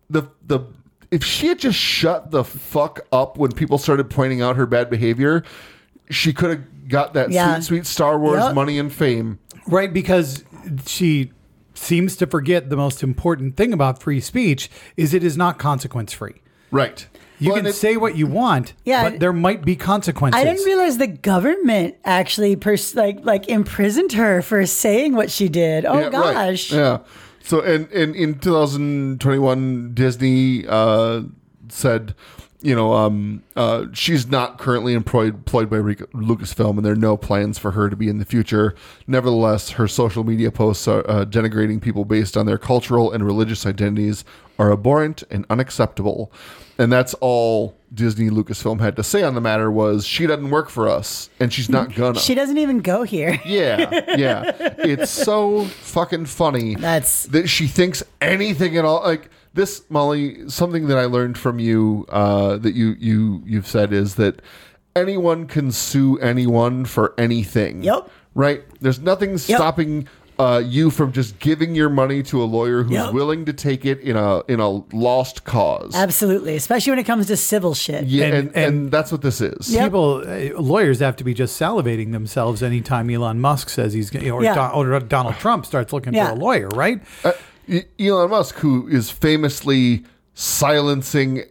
the 0.09 0.23
the 0.45 0.61
if 1.11 1.23
she 1.23 1.47
had 1.47 1.59
just 1.59 1.77
shut 1.77 2.31
the 2.31 2.43
fuck 2.43 3.01
up 3.11 3.37
when 3.37 3.51
people 3.51 3.77
started 3.77 4.09
pointing 4.09 4.41
out 4.41 4.55
her 4.55 4.65
bad 4.65 4.89
behavior, 4.89 5.43
she 6.09 6.33
could 6.33 6.49
have 6.51 6.87
got 6.89 7.13
that 7.15 7.31
Yeah. 7.31 7.55
sweet, 7.55 7.63
sweet 7.63 7.85
Star 7.85 8.17
Wars 8.19 8.39
Yep. 8.43 8.55
money 8.55 8.77
and 8.79 8.91
fame. 8.93 9.39
Right, 9.67 9.93
because 9.93 10.43
she 10.85 11.31
seems 11.79 12.15
to 12.17 12.27
forget 12.27 12.69
the 12.69 12.77
most 12.77 13.01
important 13.03 13.55
thing 13.57 13.73
about 13.73 14.01
free 14.01 14.19
speech 14.19 14.69
is 14.97 15.13
it 15.13 15.23
is 15.23 15.37
not 15.37 15.57
consequence 15.57 16.13
free. 16.13 16.35
Right. 16.71 17.07
You 17.39 17.53
Well, 17.53 17.63
can 17.63 17.71
say 17.71 17.95
what 17.95 18.17
you 18.17 18.27
want, 18.27 18.73
Yeah, 18.83 19.09
but 19.09 19.19
there 19.21 19.31
might 19.31 19.63
be 19.63 19.75
consequences. 19.77 20.39
I 20.39 20.43
didn't 20.43 20.65
realize 20.65 20.97
the 20.97 21.07
government 21.07 21.95
actually 22.03 22.57
pers- 22.57 22.95
like 22.95 23.19
like 23.23 23.47
imprisoned 23.47 24.11
her 24.11 24.41
for 24.41 24.65
saying 24.65 25.13
what 25.15 25.31
she 25.31 25.47
did. 25.47 25.85
Oh 25.85 25.97
Yeah, 25.97 26.03
right. 26.05 26.11
gosh. 26.11 26.71
Yeah. 26.71 26.99
So 27.41 27.61
and, 27.61 27.89
and 27.91 28.13
in 28.15 28.39
2021, 28.39 29.93
Disney 29.93 30.65
uh, 30.67 31.21
said, 31.69 32.13
you 32.61 32.75
know, 32.75 32.93
um, 32.93 33.41
uh, 33.55 33.85
she's 33.93 34.27
not 34.27 34.57
currently 34.57 34.93
employed 34.93 35.35
employed 35.35 35.69
by 35.69 35.77
Lucasfilm, 35.77 36.77
and 36.77 36.85
there 36.85 36.93
are 36.93 36.97
no 36.97 37.15
plans 37.17 37.57
for 37.57 37.71
her 37.71 37.89
to 37.89 37.95
be 37.95 38.09
in 38.09 38.17
the 38.19 38.25
future. 38.25 38.75
Nevertheless, 39.07 39.71
her 39.71 39.87
social 39.87 40.23
media 40.23 40.51
posts 40.51 40.87
are 40.87 41.09
uh, 41.09 41.25
denigrating 41.25 41.81
people 41.81 42.05
based 42.05 42.35
on 42.35 42.45
their 42.45 42.57
cultural 42.57 43.11
and 43.11 43.25
religious 43.25 43.65
identities 43.65 44.25
are 44.57 44.73
abhorrent 44.73 45.23
and 45.31 45.45
unacceptable. 45.49 46.31
And 46.77 46.91
that's 46.91 47.13
all 47.15 47.75
Disney 47.93 48.29
Lucasfilm 48.29 48.79
had 48.79 48.95
to 48.97 49.03
say 49.03 49.21
on 49.23 49.35
the 49.35 49.41
matter 49.41 49.69
was 49.69 50.05
she 50.05 50.27
doesn't 50.27 50.49
work 50.49 50.69
for 50.69 50.87
us, 50.87 51.29
and 51.39 51.51
she's 51.51 51.69
not 51.69 51.93
gonna. 51.95 52.19
She 52.19 52.35
doesn't 52.35 52.57
even 52.57 52.79
go 52.79 53.03
here. 53.03 53.39
Yeah, 53.45 54.15
yeah. 54.17 54.51
It's 54.79 55.09
so 55.09 55.65
fucking 55.65 56.25
funny 56.25 56.75
That's- 56.75 57.23
that 57.27 57.47
she 57.47 57.67
thinks 57.67 58.03
anything 58.21 58.77
at 58.77 58.85
all. 58.85 59.01
Like 59.03 59.29
this, 59.59 59.83
Molly. 59.89 60.49
Something 60.49 60.87
that 60.87 60.97
I 60.97 61.05
learned 61.05 61.37
from 61.37 61.59
you 61.59 62.05
uh, 62.09 62.57
that 62.57 62.73
you 62.73 62.95
you 62.99 63.43
you've 63.45 63.67
said 63.67 63.91
is 63.93 64.15
that 64.15 64.41
anyone 64.95 65.45
can 65.47 65.71
sue 65.71 66.17
anyone 66.19 66.85
for 66.85 67.13
anything. 67.17 67.83
Yep. 67.83 68.09
Right. 68.35 68.63
There's 68.79 68.99
nothing 68.99 69.37
stopping 69.37 70.07
uh, 70.37 70.63
you 70.65 70.89
from 70.89 71.11
just 71.11 71.37
giving 71.39 71.75
your 71.75 71.89
money 71.89 72.23
to 72.23 72.41
a 72.41 72.45
lawyer 72.45 72.83
who's 72.83 72.93
Yep. 72.93 73.13
willing 73.13 73.43
to 73.45 73.51
take 73.51 73.85
it 73.85 73.99
in 73.99 74.15
a 74.15 74.41
in 74.47 74.61
a 74.61 74.69
lost 74.95 75.43
cause. 75.43 75.93
Absolutely, 75.93 76.55
especially 76.55 76.91
when 76.91 76.99
it 76.99 77.03
comes 77.05 77.27
to 77.27 77.35
civil 77.35 77.73
shit. 77.73 78.05
Yeah, 78.05 78.25
And- 78.27 78.33
and, 78.35 78.47
and, 78.47 78.65
and- 78.65 78.91
that's 78.91 79.11
what 79.11 79.21
this 79.21 79.41
is. 79.41 79.69
Yep. 79.73 79.83
People, 79.83 80.23
uh, 80.25 80.61
lawyers 80.61 80.99
have 81.01 81.17
to 81.17 81.25
be 81.25 81.33
just 81.33 81.59
salivating 81.59 82.13
themselves 82.13 82.63
anytime 82.63 83.09
Elon 83.09 83.41
Musk 83.41 83.67
says 83.67 83.91
he's 83.91 84.09
going 84.09 84.31
or, 84.31 84.41
Yeah. 84.41 84.55
Don- 84.55 84.71
or 84.75 84.99
Donald 85.01 85.35
Trump 85.35 85.65
starts 85.65 85.91
looking 85.91 86.13
Yeah. 86.13 86.27
for 86.29 86.35
a 86.35 86.39
lawyer, 86.39 86.69
right? 86.69 87.01
Uh, 87.25 87.33
Elon 87.99 88.29
Musk, 88.29 88.55
who 88.59 88.87
is 88.87 89.09
famously 89.11 90.03
silencing 90.33 91.43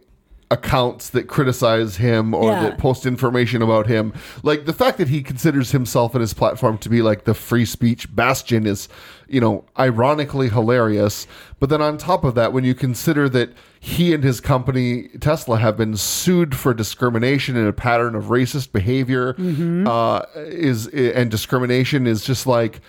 accounts 0.51 1.11
that 1.11 1.27
criticize 1.27 1.97
him 1.97 2.33
or 2.33 2.49
Yeah. 2.51 2.61
that 2.63 2.79
post 2.79 3.05
information 3.05 3.61
about 3.61 3.85
him, 3.85 4.11
like 4.41 4.65
the 4.65 4.73
fact 4.73 4.97
that 4.97 5.07
he 5.07 5.21
considers 5.21 5.69
himself 5.71 6.15
and 6.15 6.21
his 6.21 6.33
platform 6.33 6.79
to 6.79 6.89
be 6.89 7.03
like 7.03 7.25
the 7.25 7.35
free 7.35 7.65
speech 7.65 8.13
bastion 8.15 8.65
is, 8.65 8.89
you 9.27 9.39
know, 9.39 9.63
ironically 9.77 10.49
hilarious. 10.49 11.27
But 11.59 11.69
then 11.69 11.83
on 11.83 11.99
top 11.99 12.23
of 12.23 12.33
that, 12.33 12.51
when 12.51 12.63
you 12.63 12.73
consider 12.73 13.29
that 13.29 13.53
he 13.79 14.11
and 14.11 14.23
his 14.23 14.41
company 14.41 15.09
Tesla 15.21 15.59
have 15.59 15.77
been 15.77 15.95
sued 15.95 16.55
for 16.55 16.73
discrimination 16.73 17.55
and 17.55 17.67
a 17.67 17.73
pattern 17.73 18.15
of 18.15 18.25
racist 18.25 18.71
behavior, 18.71 19.35
uh, 19.87 20.23
is 20.35 20.87
and 20.87 21.29
discrimination 21.29 22.07
is 22.07 22.23
just 22.23 22.47
like 22.47 22.81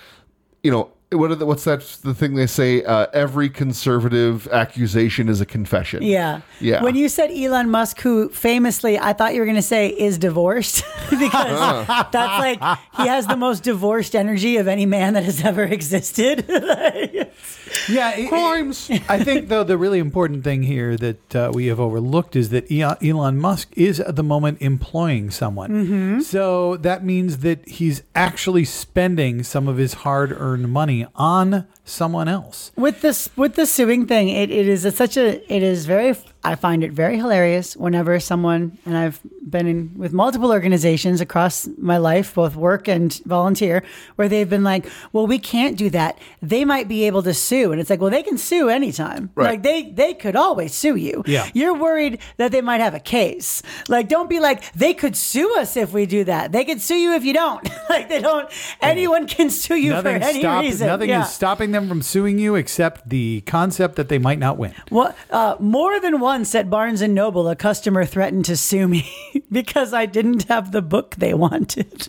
you 0.63 0.71
know 0.71 0.91
what 1.13 1.31
are 1.31 1.35
the, 1.35 1.45
what's 1.47 1.65
that 1.65 1.81
the 2.03 2.15
thing 2.15 2.35
they 2.35 2.47
say 2.47 2.85
uh, 2.85 3.07
every 3.13 3.51
conservative 3.51 4.47
accusation 4.49 5.29
is 5.29 5.41
a 5.41 5.47
confession 5.47 6.03
Yeah. 6.03 6.43
Yeah. 6.61 6.83
When 6.83 6.95
you 6.95 7.09
said 7.09 7.31
Elon 7.31 7.71
Musk, 7.71 8.01
who 8.01 8.29
famously, 8.29 8.99
I 8.99 9.13
thought 9.13 9.35
you 9.35 9.41
were 9.41 9.47
going 9.47 9.57
to 9.57 9.63
say 9.63 9.89
is 9.89 10.19
divorced 10.19 10.85
because 11.11 11.87
that's 12.13 12.15
like, 12.15 12.61
he 12.97 13.09
has 13.09 13.27
the 13.27 13.37
most 13.37 13.63
divorced 13.63 14.15
energy 14.15 14.57
of 14.59 14.69
any 14.69 14.87
man 14.87 15.15
that 15.15 15.25
has 15.25 15.43
ever 15.43 15.65
existed. 15.65 16.45
Yeah, 17.89 18.11
it- 18.17 18.29
Crimes. 18.29 18.91
I 19.09 19.23
think 19.23 19.49
though 19.49 19.65
the 19.65 19.77
really 19.79 19.99
important 19.99 20.45
thing 20.45 20.63
here 20.63 20.97
that 20.97 21.37
uh, 21.37 21.51
we 21.55 21.67
have 21.67 21.81
overlooked 21.81 22.37
is 22.37 22.51
that 22.51 22.71
Elon 22.71 23.39
Musk 23.39 23.73
is 23.77 24.01
at 24.01 24.17
the 24.17 24.23
moment 24.23 24.59
employing 24.61 25.31
someone. 25.31 25.71
Mm-hmm. 25.71 26.21
So 26.21 26.77
that 26.79 27.05
means 27.05 27.39
that 27.39 27.69
he's 27.69 28.03
actually 28.15 28.65
spending 28.65 29.43
some 29.43 29.69
of 29.69 29.77
his 29.77 29.95
hard-earned 29.95 30.71
money 30.71 31.07
on 31.15 31.67
someone 31.85 32.29
else. 32.29 32.71
with 32.77 33.01
this, 33.01 33.29
with 33.37 33.55
the 33.57 33.67
suing 33.67 34.07
thing, 34.07 34.29
it, 34.29 34.51
it 34.51 34.69
is 34.69 34.85
a, 34.85 34.91
such 34.93 35.17
a, 35.17 35.43
it 35.53 35.63
is 35.63 35.87
very, 35.87 36.15
I 36.43 36.55
find 36.55 36.83
it 36.83 36.93
very 36.93 37.19
hilarious 37.19 37.77
whenever 37.77 38.19
someone, 38.19 38.79
and 38.87 38.97
I've 38.97 39.21
been 39.43 39.67
in 39.67 39.93
with 39.97 40.13
multiple 40.15 40.51
organizations 40.51 41.21
across 41.21 41.69
my 41.77 41.99
life, 41.99 42.35
both 42.35 42.57
work 42.57 42.89
and 42.89 43.13
volunteer, 43.27 43.83
where 44.17 44.27
they've 44.29 44.49
been 44.49 44.65
like, 44.65 44.87
well, 45.13 45.27
we 45.27 45.39
can't 45.39 45.77
do 45.77 45.91
that. 45.91 46.19
They 46.41 46.65
might 46.65 46.89
be 46.89 47.05
able 47.05 47.23
to 47.25 47.35
sue. 47.35 47.73
And 47.73 47.81
it's 47.81 47.91
like, 47.91 48.01
well, 48.01 48.11
they 48.11 48.23
can 48.23 48.39
sue 48.39 48.71
anytime. 48.71 49.31
Right. 49.35 49.51
Like 49.51 49.63
they, 49.63 49.91
they 49.91 50.15
could 50.15 50.35
always 50.35 50.73
sue 50.75 50.97
you. 50.97 51.23
Yeah. 51.27 51.51
You're 51.53 51.75
worried 51.75 52.21
that 52.39 52.53
they 52.53 52.63
might 52.63 52.81
have 52.81 52.95
a 52.95 53.01
case. 53.01 53.63
Like, 53.89 54.09
don't 54.09 54.31
be 54.31 54.41
like, 54.41 54.73
they 54.73 54.95
could 54.95 55.17
sue 55.17 55.59
us 55.59 55.77
if 55.77 55.93
we 55.93 56.07
do 56.07 56.25
that. 56.25 56.53
They 56.53 56.65
could 56.65 56.81
sue 56.81 56.97
you 56.97 57.13
if 57.15 57.25
you 57.25 57.35
don't. 57.35 57.69
like, 57.91 58.09
they 58.09 58.21
don't, 58.21 58.49
anyone 58.81 59.27
can 59.27 59.51
sue 59.51 59.77
you 59.77 59.91
for 59.91 59.97
nothing 60.05 60.23
any 60.23 60.41
stop- 60.41 60.63
reason. 60.63 60.87
nothing 60.87 61.09
Yeah. 61.11 61.25
is 61.25 61.31
stopping 61.33 61.73
them 61.73 61.87
from 61.89 62.01
suing 62.01 62.39
you 62.39 62.55
except 62.55 63.09
the 63.11 63.43
concept 63.43 63.97
that 63.97 64.09
they 64.09 64.19
might 64.19 64.39
not 64.39 64.57
win. 64.57 64.73
Well, 64.91 65.15
uh, 65.31 65.57
more 65.59 66.01
than 66.01 66.21
once 66.31 66.55
at 66.55 66.71
Barnes 66.71 67.03
and 67.03 67.13
Noble, 67.13 67.49
a 67.49 67.57
customer 67.57 68.05
threatened 68.05 68.45
to 68.45 68.57
sue 68.57 68.87
me 68.87 69.05
because 69.51 69.93
I 69.93 70.07
didn't 70.07 70.45
have 70.45 70.71
the 70.71 70.81
book 70.81 71.17
they 71.17 71.35
wanted. 71.35 72.07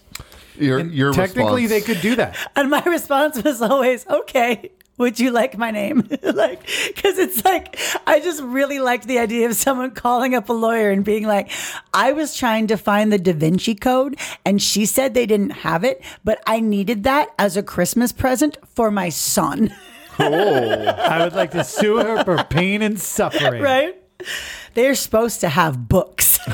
your, 0.60 0.80
your 0.86 1.12
Technically, 1.12 1.64
response- 1.64 1.70
they 1.70 1.82
could 1.94 2.02
do 2.04 2.16
that. 2.18 2.38
And 2.56 2.70
my 2.70 2.84
response 2.84 3.42
was 3.42 3.64
always, 3.64 4.06
okay. 4.08 4.70
Would 5.00 5.20
you 5.20 5.32
like 5.32 5.58
my 5.58 5.72
name? 5.72 6.08
like, 6.22 6.60
because 6.90 7.18
it's 7.18 7.44
like, 7.44 7.80
I 8.06 8.20
just 8.20 8.44
really 8.44 8.78
liked 8.78 9.08
the 9.08 9.18
idea 9.18 9.48
of 9.50 9.56
someone 9.56 9.90
calling 9.90 10.36
up 10.36 10.50
a 10.50 10.54
lawyer 10.54 10.92
and 10.92 11.04
being 11.04 11.26
like, 11.26 11.50
I 11.92 12.12
was 12.12 12.38
trying 12.38 12.68
to 12.68 12.78
find 12.78 13.12
the 13.12 13.18
Da 13.18 13.34
Vinci 13.34 13.74
Code 13.74 14.20
and 14.46 14.62
she 14.62 14.86
said 14.86 15.16
they 15.16 15.26
didn't 15.26 15.50
have 15.66 15.84
it, 15.84 16.04
but 16.24 16.44
I 16.46 16.60
needed 16.60 17.06
that 17.06 17.30
as 17.40 17.58
a 17.58 17.64
Christmas 17.64 18.12
present 18.12 18.60
for 18.76 18.92
my 18.92 19.10
son. 19.10 19.74
Oh, 20.20 20.86
I 20.86 21.24
would 21.24 21.34
like 21.34 21.50
to 21.52 21.64
sue 21.64 21.98
her 21.98 22.24
for 22.24 22.44
pain 22.44 22.84
and 22.84 23.00
suffering. 23.00 23.64
right? 23.64 23.98
They're 24.74 24.96
supposed 24.96 25.42
to 25.42 25.50
have 25.50 25.88
books. 25.90 26.40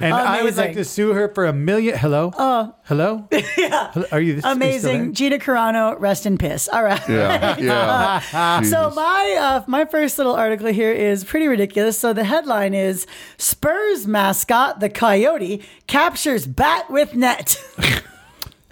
And 0.00 0.14
I 0.14 0.44
would 0.44 0.56
like 0.56 0.74
to 0.74 0.84
sue 0.84 1.12
her 1.12 1.28
for 1.34 1.46
a 1.46 1.52
million. 1.52 1.98
Hello? 1.98 2.28
Uh, 2.30 2.70
Hello? 2.84 3.26
yeah. 3.58 3.90
Are 3.96 4.00
you 4.00 4.06
are 4.12 4.20
you 4.20 4.38
still 4.38 4.52
Amazing. 4.52 5.04
there? 5.06 5.12
Gina 5.12 5.38
Carano, 5.38 5.98
rest 5.98 6.24
in 6.24 6.38
piss. 6.38 6.68
All 6.68 6.84
right. 6.84 7.02
yeah 7.08 7.56
yeah 7.58 8.60
So 8.62 8.90
my 8.94 9.36
uh, 9.40 9.64
my 9.66 9.84
first 9.86 10.18
little 10.18 10.34
article 10.36 10.68
here 10.68 10.92
is 10.92 11.24
pretty 11.24 11.48
ridiculous. 11.48 11.98
So 11.98 12.12
the 12.12 12.24
headline 12.24 12.74
is 12.74 13.06
Spurs 13.38 14.06
mascot 14.06 14.78
the 14.78 14.88
Coyote 14.88 15.64
captures 15.88 16.46
bat 16.46 16.88
with 16.90 17.16
net. 17.16 17.60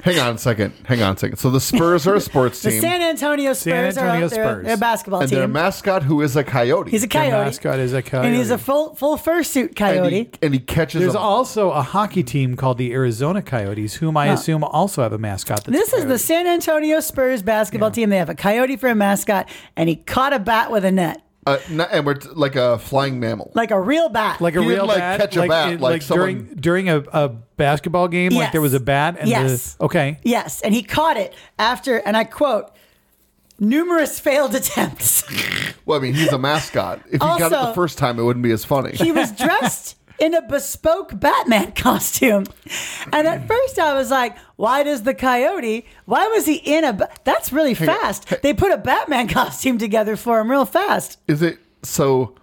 Hang 0.02 0.18
on 0.18 0.34
a 0.34 0.38
second 0.38 0.72
hang 0.84 1.02
on 1.02 1.14
a 1.14 1.18
second 1.18 1.36
so 1.38 1.50
the 1.50 1.60
spurs 1.60 2.06
are 2.06 2.14
a 2.14 2.20
sports 2.20 2.60
team. 2.60 2.70
the 2.70 2.74
team 2.74 2.82
San 2.82 3.02
Antonio 3.02 3.52
Spurs 3.54 3.96
Antonio 3.96 4.10
are 4.10 4.24
out 4.24 4.30
there. 4.30 4.44
Spurs. 4.44 4.64
They're 4.66 4.74
a 4.74 4.78
basketball 4.78 5.20
team. 5.20 5.24
and 5.24 5.32
their 5.32 5.44
team. 5.44 5.52
mascot 5.52 6.02
who 6.02 6.20
is 6.20 6.36
a 6.36 6.44
coyote 6.44 6.90
he's 6.90 7.02
a 7.02 7.08
coyote. 7.08 7.30
Their 7.30 7.38
coyote. 7.38 7.46
mascot 7.46 7.78
is 7.78 7.92
a 7.94 8.02
coyote. 8.02 8.26
And 8.26 8.36
he's 8.36 8.50
a 8.50 8.58
full 8.58 8.94
full 8.94 9.16
fursuit 9.16 9.68
and 9.68 9.76
coyote. 9.76 10.10
he, 10.10 10.30
and 10.42 10.52
he 10.54 10.60
catches 10.60 11.00
There's 11.00 11.14
a, 11.14 11.18
also 11.18 11.70
a 11.70 11.82
hockey 11.82 12.22
team 12.22 12.56
called 12.56 12.78
the 12.78 12.92
Arizona 12.92 13.40
Coyotes, 13.42 13.94
whom 13.94 14.16
I 14.16 14.26
assume 14.26 14.62
also 14.64 15.02
have 15.02 15.12
a 15.12 15.18
mascot. 15.18 15.64
That's 15.64 15.78
This 15.78 15.92
a 15.92 15.96
is 15.96 16.06
the. 16.06 16.18
San 16.18 16.46
Antonio 16.46 17.00
Spurs 17.00 17.42
basketball 17.42 17.90
team. 17.90 18.10
They 18.10 18.18
have 18.18 18.28
a 18.28 18.34
coyote 18.34 18.76
for 18.76 18.88
a 18.88 18.94
mascot, 18.94 19.48
and 19.76 19.88
he 19.88 19.96
caught 19.96 20.32
a 20.32 20.38
bat 20.38 20.70
with 20.70 20.84
a 20.84 20.90
net, 20.92 21.22
uh, 21.46 21.58
n- 21.70 21.80
and 21.80 22.04
we're 22.04 22.14
t- 22.14 22.28
like 22.34 22.56
a 22.56 22.78
flying 22.78 23.20
mammal 23.20 23.52
like 23.54 23.70
a 23.70 23.80
real 23.80 24.08
bat. 24.08 24.40
like 24.40 24.56
a 24.56 24.60
He 24.62 24.66
didn't, 24.68 24.78
real 24.80 24.86
like, 24.88 24.98
bat, 24.98 25.20
catch 25.20 25.36
a 25.36 25.46
bat, 25.46 25.72
in- 25.74 25.80
like 25.80 26.04
during 26.06 26.38
someone- 26.40 26.56
during 26.60 26.88
a, 26.88 26.98
a 27.12 27.28
basketball 27.28 28.08
game, 28.08 28.32
like 28.32 28.52
there 28.52 28.60
was 28.60 28.74
a 28.74 28.80
bat 28.80 29.16
and 29.20 29.28
Yes. 29.28 29.74
the 29.74 29.84
okay. 29.84 30.18
Yes, 30.24 30.60
and 30.62 30.74
he 30.74 30.82
caught 30.82 31.16
it 31.16 31.34
after, 31.58 31.98
and 31.98 32.16
I 32.16 32.24
quote, 32.24 32.70
numerous 33.58 34.20
failed 34.20 34.54
attempts. 34.54 35.24
well 35.86 35.98
i 35.98 36.02
mean 36.02 36.12
he's 36.14 36.30
a 36.32 36.38
mascot 36.38 36.98
if 37.06 37.12
he 37.12 37.18
got 37.18 37.40
it 37.52 37.66
the 37.68 37.72
first 37.74 37.96
time 37.96 38.18
it 38.18 38.22
wouldn't 38.22 38.42
be 38.42 38.50
as 38.52 38.64
funny 38.66 38.92
he 38.94 39.10
was 39.12 39.32
dressed 39.44 39.96
in 40.18 40.34
a 40.34 40.42
bespoke 40.42 41.18
Batman 41.18 41.72
costume. 41.76 42.44
And 43.12 43.26
at 43.26 43.46
first 43.48 43.78
I 43.78 43.94
was 43.94 44.10
like, 44.10 44.36
why 44.56 44.82
does 44.82 45.02
the 45.02 45.14
coyote, 45.14 45.86
why 46.06 46.26
was 46.28 46.46
he 46.46 46.54
in 46.56 46.84
a, 46.84 46.92
ba- 46.92 47.10
that's 47.24 47.52
really 47.52 47.74
fast. 47.74 48.26
They 48.42 48.54
put 48.54 48.72
a 48.72 48.78
Batman 48.78 49.28
costume 49.40 49.78
together 49.78 50.16
for 50.16 50.40
him 50.40 50.50
real 50.50 50.64
fast. 50.64 51.18
is 51.28 51.42
it 51.42 51.58
so 51.82 52.34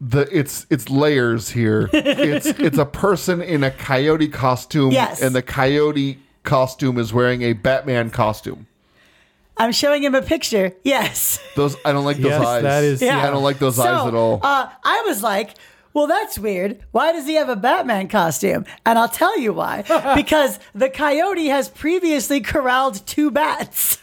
the 0.00 0.28
it's 0.30 0.64
it's 0.70 0.88
layers 0.88 1.50
here 1.50 1.90
it's 1.92 2.46
it's 2.68 2.78
a 2.78 2.84
person 2.86 3.42
in 3.42 3.64
a 3.64 3.70
coyote 3.72 4.28
costume 4.28 4.92
Yes. 4.92 5.20
and 5.20 5.34
the 5.34 5.42
coyote 5.42 6.18
costume 6.44 6.98
is 6.98 7.12
wearing 7.12 7.42
a 7.42 7.52
batman 7.54 8.10
costume 8.10 8.68
I'm 9.56 9.72
showing 9.72 10.04
him 10.04 10.14
a 10.14 10.22
picture. 10.22 10.72
Yes. 10.84 11.40
those 11.56 11.74
i 11.84 11.90
don't 11.90 12.04
like 12.04 12.18
those 12.18 12.26
Yes, 12.30 12.46
eyes 12.46 12.62
that 12.62 12.84
is- 12.84 13.02
Yeah. 13.02 13.26
i 13.26 13.30
don't 13.30 13.42
like 13.42 13.58
those 13.58 13.74
So, 13.74 13.82
eyes 13.82 14.06
at 14.06 14.14
all 14.14 14.38
Uh, 14.40 14.68
I 14.84 15.02
was 15.08 15.20
like, 15.24 15.54
well, 15.94 16.06
that's 16.06 16.38
weird. 16.38 16.80
Why 16.92 17.12
does 17.12 17.26
he 17.26 17.34
have 17.34 17.48
a 17.48 17.56
Batman 17.56 18.08
costume? 18.08 18.64
And 18.84 18.98
I'll 18.98 19.08
tell 19.08 19.38
you 19.38 19.52
why. 19.52 19.82
because 20.16 20.58
the 20.74 20.88
coyote 20.88 21.46
has 21.46 21.68
previously 21.68 22.40
corralled 22.40 23.06
two 23.06 23.30
bats. 23.30 23.98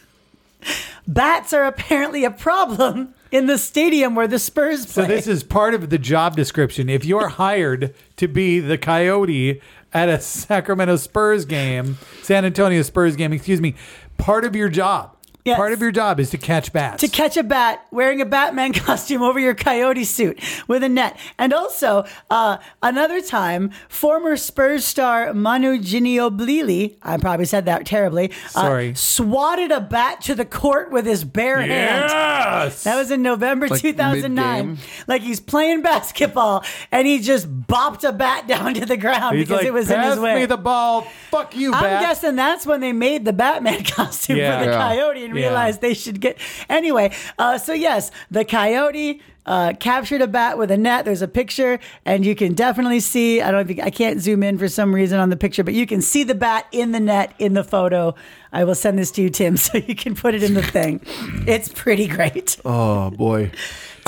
Bats 1.07 1.53
are 1.53 1.65
apparently 1.65 2.25
a 2.25 2.31
problem 2.31 3.13
in 3.31 3.45
the 3.45 3.57
stadium 3.57 4.15
where 4.15 4.27
the 4.27 4.39
Spurs 4.39 4.85
play. 4.85 5.03
So 5.03 5.07
this 5.07 5.27
is 5.27 5.43
part 5.43 5.73
of 5.73 5.89
the 5.89 5.97
job 5.97 6.35
description. 6.35 6.89
If 6.89 7.05
you're 7.05 7.27
hired 7.43 7.93
to 8.17 8.27
be 8.27 8.59
the 8.59 8.77
coyote 8.77 9.61
at 9.93 10.09
a 10.09 10.19
Sacramento 10.19 10.97
Spurs 10.97 11.45
game, 11.45 11.97
San 12.21 12.45
Antonio 12.45 12.81
Spurs 12.81 13.15
game, 13.15 13.31
excuse 13.33 13.61
me, 13.61 13.75
part 14.17 14.45
of 14.45 14.55
your 14.55 14.69
job, 14.69 15.14
Yes. 15.45 15.57
part 15.57 15.73
of 15.73 15.79
your 15.81 15.91
job 15.91 16.19
is 16.19 16.31
to 16.31 16.39
catch 16.39 16.73
bats. 16.73 17.01
to 17.01 17.07
catch 17.07 17.37
a 17.37 17.43
bat 17.43 17.85
wearing 17.91 18.19
a 18.19 18.25
Batman 18.25 18.73
costume 18.73 19.21
over 19.21 19.39
your 19.39 19.53
coyote 19.53 20.03
suit 20.03 20.39
with 20.67 20.81
a 20.83 20.89
net. 20.89 21.17
And 21.37 21.53
also, 21.53 22.03
uh, 22.31 22.57
another 22.81 23.21
time, 23.21 23.69
former 23.87 24.37
Spurs 24.37 24.83
star 24.85 25.35
Manu 25.35 25.77
Ginobili, 25.77 26.97
I 27.03 27.17
probably 27.17 27.45
said 27.45 27.65
that 27.65 27.85
terribly, 27.85 28.31
uh, 28.31 28.49
Sorry. 28.49 28.95
swatted 28.95 29.71
a 29.71 29.79
bat 29.81 30.21
to 30.21 30.33
the 30.33 30.45
court 30.45 30.91
with 30.91 31.05
his 31.05 31.23
bare 31.23 31.61
hand. 31.61 32.09
yes. 32.09 32.83
That 32.83 32.95
was 32.95 33.11
in 33.11 33.21
November 33.21 33.67
Like 33.67 33.81
2009. 33.81 34.67
mid-game? 34.67 34.85
Like 35.07 35.21
he's 35.21 35.39
playing 35.39 35.81
basketball 35.83 36.63
and 36.91 37.05
he 37.07 37.19
just 37.19 37.47
bopped 37.67 38.03
a 38.07 38.11
bat 38.11 38.47
down 38.47 38.73
to 38.73 38.85
the 38.87 38.97
ground 38.97 39.37
He's 39.37 39.45
because 39.47 39.59
like, 39.59 39.67
it 39.67 39.73
was 39.73 39.91
in 39.91 40.01
his 40.01 40.17
way. 40.19 40.31
Pass 40.31 40.39
me 40.39 40.45
the 40.47 40.57
ball. 40.57 41.01
Fuck 41.29 41.55
you, 41.55 41.71
I'm 41.71 42.01
guessing 42.01 42.35
that's 42.35 42.65
when 42.65 42.81
they 42.81 42.93
made 42.93 43.25
the 43.25 43.33
Batman 43.33 43.83
costume 43.83 44.37
Yeah. 44.37 44.57
for 44.59 44.65
the 44.65 44.71
Yeah. 44.71 44.77
coyote 44.79 45.34
and 45.35 45.43
realized 45.45 45.81
they 45.81 45.93
should 45.93 46.19
get 46.21 46.37
anyway. 46.69 47.11
Uh, 47.37 47.57
so 47.57 47.73
yes, 47.73 48.11
the 48.31 48.45
coyote 48.45 49.21
uh, 49.45 49.73
captured 49.79 50.21
a 50.21 50.27
bat 50.27 50.57
with 50.57 50.71
a 50.71 50.77
net. 50.77 51.05
There's 51.05 51.21
a 51.21 51.27
picture, 51.27 51.79
and 52.03 52.25
you 52.25 52.35
can 52.35 52.53
definitely 52.53 52.99
see. 52.99 53.41
I 53.41 53.51
don't 53.51 53.67
think 53.67 53.79
I 53.79 53.91
can't 53.91 54.19
zoom 54.19 54.41
in 54.41 54.57
for 54.57 54.67
some 54.67 54.93
reason 54.95 55.19
on 55.19 55.29
the 55.29 55.37
picture, 55.37 55.63
but 55.63 55.73
you 55.75 55.85
can 55.85 56.01
see 56.01 56.23
the 56.23 56.33
bat 56.33 56.65
in 56.71 56.91
the 56.93 56.99
net 56.99 57.33
in 57.37 57.53
the 57.53 57.63
photo. 57.63 58.15
I 58.51 58.63
will 58.63 58.73
send 58.75 58.97
this 58.97 59.11
to 59.11 59.21
you, 59.21 59.29
Tim, 59.29 59.55
so 59.65 59.77
you 59.77 59.95
can 59.95 60.15
put 60.15 60.33
it 60.33 60.41
in 60.43 60.53
the 60.55 60.63
thing. 60.63 61.01
It's 61.47 61.69
pretty 61.69 62.07
great. 62.07 62.57
Oh 62.65 63.11
boy. 63.11 63.51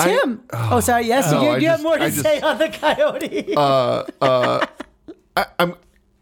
Tim. 0.00 0.42
oh, 0.52 0.78
sorry. 0.80 1.06
Yes, 1.06 1.30
No, 1.32 1.42
you, 1.42 1.48
I 1.48 1.56
you 1.58 1.68
have 1.68 1.82
more 1.82 1.98
to 1.98 2.04
just- 2.08 2.22
say 2.22 2.40
on 2.40 2.58
the 2.58 2.68
coyote. 2.68 3.54
I, 5.36 5.46
I'm. 5.58 5.74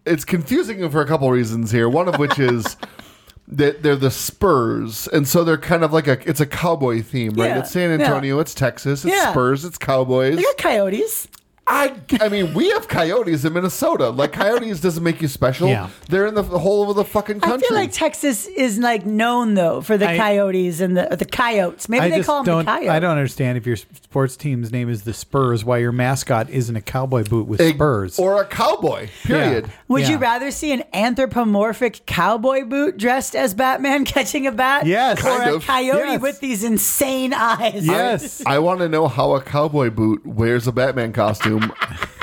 It's 0.05 0.25
confusing 0.25 0.89
for 0.91 1.01
a 1.01 1.07
couple 1.07 1.29
reasons 1.31 1.71
here. 1.73 1.89
One 1.89 2.07
of 2.07 2.17
which 2.19 2.39
is 2.39 2.77
that 3.49 3.83
they're 3.83 3.97
the 3.97 4.11
Spurs, 4.11 5.07
and 5.09 5.27
so 5.29 5.45
they're 5.45 5.57
kind 5.59 5.85
of 5.85 5.93
like 5.93 6.07
a. 6.09 6.19
It's 6.29 6.41
a 6.41 6.47
cowboy 6.47 7.03
theme, 7.03 7.33
right? 7.35 7.49
Yeah, 7.51 7.59
It's 7.61 7.71
San 7.71 7.99
yeah. 7.99 8.07
Antonio. 8.07 8.39
It's 8.41 8.55
Texas. 8.55 9.05
It's 9.05 9.15
Yeah. 9.15 9.31
Spurs. 9.31 9.65
It's 9.65 9.79
Cowboys. 9.79 10.37
they 10.37 10.43
got 10.43 10.57
coyotes. 10.59 11.29
I. 11.69 11.95
I 12.21 12.29
mean, 12.29 12.55
we 12.55 12.71
have 12.71 12.87
coyotes 12.89 13.45
in 13.45 13.53
Minnesota. 13.53 14.11
Like 14.11 14.33
coyotes 14.33 14.81
doesn't 14.81 15.03
make 15.03 15.21
you 15.21 15.29
special. 15.29 15.69
Yeah. 15.69 15.89
They're 16.09 16.27
in 16.27 16.35
the 16.35 16.43
whole 16.45 16.89
of 16.89 16.97
the 16.97 17.05
fucking 17.05 17.41
country. 17.41 17.65
I 17.67 17.69
feel 17.69 17.77
like 17.77 17.93
Texas 17.93 18.47
is 18.47 18.79
like 18.79 19.05
known 19.05 19.55
though 19.55 19.81
for 19.81 19.99
the 19.99 20.09
I- 20.09 20.17
coyotes 20.17 20.81
and 20.81 20.97
the 20.97 21.17
the 21.17 21.25
coyotes. 21.25 21.89
Maybe 21.89 22.05
I 22.07 22.11
they 22.11 22.23
call 22.23 22.45
them 22.45 22.59
the 22.59 22.65
coyotes. 22.65 22.89
I 22.91 23.01
don't 23.01 23.11
understand 23.11 23.59
if 23.59 23.67
your 23.67 23.77
sports 23.77 24.37
team's 24.37 24.71
name 24.71 24.89
is 24.89 25.03
the 25.03 25.13
Spurs, 25.13 25.65
why 25.65 25.79
your 25.79 25.93
mascot 25.93 26.49
isn't 26.51 26.77
a 26.77 26.81
cowboy 26.81 27.25
boot 27.25 27.49
with 27.49 27.61
A- 27.61 27.71
spurs. 27.75 28.19
or 28.19 28.41
a 28.41 28.47
cowboy. 28.47 29.09
Period. 29.25 29.71
Would 29.89 30.09
you 30.09 30.19
rather 30.19 30.51
see 30.53 30.73
an 30.73 30.85
anthropomorphic 30.95 32.07
cowboy 32.07 32.65
boot 32.65 32.97
dressed 32.97 33.35
as 33.35 33.55
Batman 33.55 34.05
catching 34.07 34.47
a 34.47 34.53
bat? 34.53 34.87
Yes. 34.87 35.19
Or 35.21 35.37
Kind 35.39 35.51
a 35.51 35.55
of. 35.57 35.67
coyote 35.67 35.99
Yes. 36.13 36.21
with 36.23 36.41
these 36.41 36.63
insane 36.65 37.33
eyes? 37.35 37.85
yes. 37.87 38.43
I 38.47 38.59
want 38.61 38.81
to 38.81 38.89
know 38.89 39.09
how 39.09 39.35
a 39.35 39.43
cowboy 39.43 39.91
boot 39.91 40.25
wears 40.25 40.67
a 40.67 40.73
Batman 40.73 41.13
costume. 41.13 41.56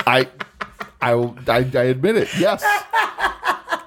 I, 0.06 0.28
I, 1.00 1.12
I, 1.12 1.70
I 1.74 1.82
admit 1.84 2.16
it. 2.16 2.28
Yes. 2.38 2.64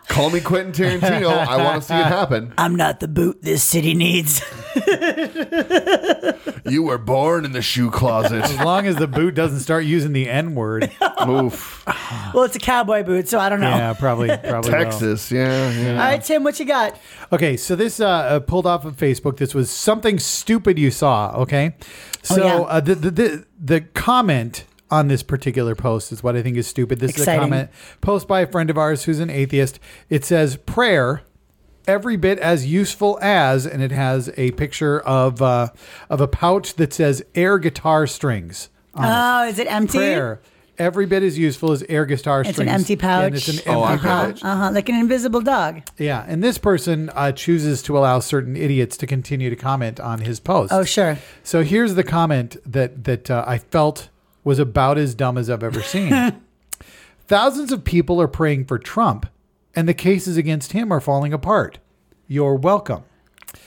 Call 0.08 0.30
me 0.32 0.42
Quentin 0.42 0.72
Tarantino. 0.72 1.30
I 1.30 1.63
want 1.63 1.82
to 1.82 1.88
see 1.88 1.94
it 1.94 2.06
happen. 2.06 2.54
I'm 2.58 2.75
not 2.75 3.00
the 3.00 3.08
boot 3.08 3.42
this 3.42 3.63
city 3.63 3.94
needs. 3.94 4.42
You 6.70 6.84
were 6.84 6.98
born 6.98 7.46
in 7.46 7.54
the 7.54 7.62
shoe 7.62 7.89
closet. 7.89 8.44
as 8.44 8.60
long 8.60 8.88
as 8.88 8.98
the 8.98 9.08
boot 9.08 9.36
doesn't 9.36 9.60
start 9.60 9.86
using 9.86 10.13
the 10.13 10.27
N 10.30 10.54
word. 10.54 10.92
Oof. 11.27 11.86
well, 12.34 12.44
it's 12.44 12.56
a 12.56 12.60
cowboy 12.60 13.04
boot, 13.04 13.27
so 13.27 13.39
I 13.39 13.50
don't 13.50 13.62
know. 13.62 13.70
Yeah, 13.70 13.94
probably. 13.94 14.27
Probably. 14.27 14.72
will. 14.72 14.84
Texas. 14.84 15.32
Yeah. 15.32 15.72
yeah. 15.72 15.92
All 15.92 15.98
right, 15.98 16.24
Tim, 16.24 16.44
what 16.44 16.60
you 16.60 16.66
got? 16.66 17.00
Okay, 17.32 17.58
so 17.58 17.75
this 17.75 18.00
uh, 18.00 18.08
uh, 18.08 18.39
pulled 18.42 18.66
off 18.66 18.86
of 18.86 18.98
Facebook. 18.98 19.38
This 19.38 19.56
was 19.56 19.70
something 19.70 20.20
stupid 20.20 20.77
you 20.77 20.92
saw. 20.92 21.32
Okay, 21.38 21.75
so 22.22 22.46
yeah. 22.46 22.56
uh, 22.62 22.80
the, 22.80 22.96
the 22.96 23.12
the 23.12 23.46
the 23.60 23.82
comment 23.82 24.66
on 24.89 25.08
this 25.08 25.24
particular 25.24 25.75
post 25.75 26.12
is 26.12 26.24
what 26.24 26.36
I 26.36 26.41
think 26.41 26.58
is 26.58 26.67
stupid. 26.67 27.00
This 27.00 27.12
Exciting. 27.12 27.34
is 27.34 27.38
a 27.38 27.41
comment 27.41 27.70
post 28.01 28.27
by 28.27 28.41
a 28.41 28.48
friend 28.48 28.70
of 28.70 28.77
ours 28.77 29.03
who's 29.03 29.20
an 29.20 29.29
atheist. 29.29 29.79
It 30.10 30.24
says 30.25 30.58
prayer. 30.58 31.24
Every 31.88 32.17
bit 32.17 32.38
as 32.39 32.65
useful 32.65 33.17
as, 33.22 33.65
and 33.65 33.82
it 33.82 33.91
has 33.91 34.29
a 34.36 34.51
picture 34.51 35.00
of 35.00 35.41
uh, 35.41 35.70
of 36.10 36.20
a 36.20 36.27
pouch 36.27 36.74
that 36.74 36.91
says 36.91 37.24
air 37.34 37.58
guitar 37.60 38.06
strings. 38.08 38.70
Oh, 38.94 39.48
is 39.48 39.58
it 39.58 39.72
empty? 39.72 39.98
prayer 39.98 40.41
every 40.79 41.06
bit 41.06 41.24
as 41.24 41.38
useful 41.38 41.72
as 41.72 41.84
air 41.89 42.06
guitar 42.06 42.41
It's 42.41 42.51
strings. 42.51 42.70
an 42.70 42.75
empty 42.75 42.96
pouch. 42.96 43.25
And 43.25 43.36
it's 43.36 43.48
an 43.48 43.56
empty 43.60 43.70
Oh, 43.70 43.84
I 43.84 43.98
pouch. 43.98 44.44
Uh 44.44 44.56
huh, 44.56 44.72
like 44.72 44.89
an 44.89 44.96
invisible 44.96 45.41
dog. 45.41 45.82
Yeah, 45.98 46.25
and 46.27 46.44
this 46.44 46.58
person 46.58 47.10
uh, 47.15 47.32
chooses 47.32 47.82
to 47.84 47.98
allow 47.98 48.20
certain 48.20 48.56
idiots 48.56 48.98
to 48.98 49.08
continue 49.08 49.50
to 49.50 49.56
comment 49.56 50.00
on 50.00 50.20
his 50.22 50.39
post. 50.39 50.72
Oh, 50.74 50.84
sure. 50.84 51.17
So 51.44 51.63
here's 51.63 51.96
the 51.96 52.03
comment 52.03 52.58
that 52.65 53.03
that 53.06 53.29
uh, 53.32 53.44
I 53.48 53.58
felt 53.58 54.10
was 54.48 54.60
about 54.60 54.98
as 54.98 55.13
dumb 55.13 55.38
as 55.38 55.50
I've 55.50 55.62
ever 55.62 55.82
seen. 55.82 56.42
Thousands 57.27 57.74
of 57.74 57.84
people 57.84 58.22
are 58.22 58.30
praying 58.30 58.63
for 58.63 58.80
Trump, 58.80 59.25
and 59.75 59.89
the 59.89 59.94
cases 59.94 60.38
against 60.38 60.72
him 60.72 60.89
are 60.89 61.01
falling 61.01 61.34
apart. 61.34 61.80
You're 62.30 62.56
welcome. 62.56 63.04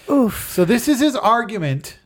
Oof. 0.08 0.48
So 0.50 0.64
this 0.64 0.88
is 0.88 1.00
his 1.00 1.14
argument 1.14 1.98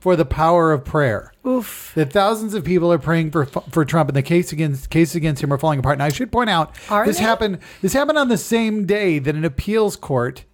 for 0.00 0.16
the 0.16 0.24
power 0.24 0.72
of 0.72 0.86
prayer. 0.86 1.34
Oof. 1.46 1.92
That 1.96 2.10
thousands 2.10 2.54
of 2.54 2.64
people 2.64 2.90
are 2.90 2.98
praying 2.98 3.30
for 3.30 3.44
for 3.44 3.84
Trump, 3.84 4.08
and 4.08 4.16
the 4.16 4.22
case 4.22 4.52
against 4.52 4.88
case 4.88 5.14
against 5.14 5.44
him 5.44 5.52
are 5.52 5.58
falling 5.58 5.78
apart. 5.78 5.96
And 5.96 6.02
I 6.02 6.08
should 6.08 6.32
point 6.32 6.48
out 6.48 6.74
Are 6.88 7.04
this 7.04 7.18
they? 7.18 7.24
happened. 7.24 7.58
This 7.82 7.92
happened 7.92 8.16
on 8.16 8.28
the 8.30 8.38
same 8.38 8.86
day 8.86 9.18
that 9.18 9.34
an 9.34 9.44
appeals 9.44 9.96
court 9.96 10.46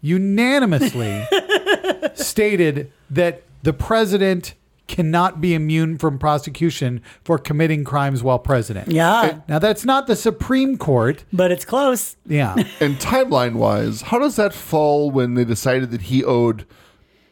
unanimously 0.00 1.26
stated 2.14 2.92
that 3.10 3.42
the 3.64 3.72
president 3.72 4.54
cannot 4.86 5.40
be 5.40 5.54
immune 5.54 5.96
from 5.96 6.18
prosecution 6.18 7.00
for 7.24 7.38
committing 7.38 7.84
crimes 7.84 8.22
while 8.22 8.38
president. 8.38 8.88
Yeah, 8.88 9.40
Now 9.48 9.58
that's 9.58 9.84
not 9.84 10.06
the 10.06 10.14
Supreme 10.16 10.76
Court. 10.76 11.24
but 11.32 11.50
it's 11.50 11.64
close. 11.64 12.16
Yeah. 12.26 12.54
And 12.80 12.96
timeline 12.98 13.54
wise, 13.54 14.02
how 14.02 14.18
does 14.18 14.36
that 14.36 14.52
fall 14.52 15.10
when 15.10 15.34
they 15.34 15.44
decided 15.44 15.90
that 15.92 16.02
he 16.02 16.22
owed 16.22 16.66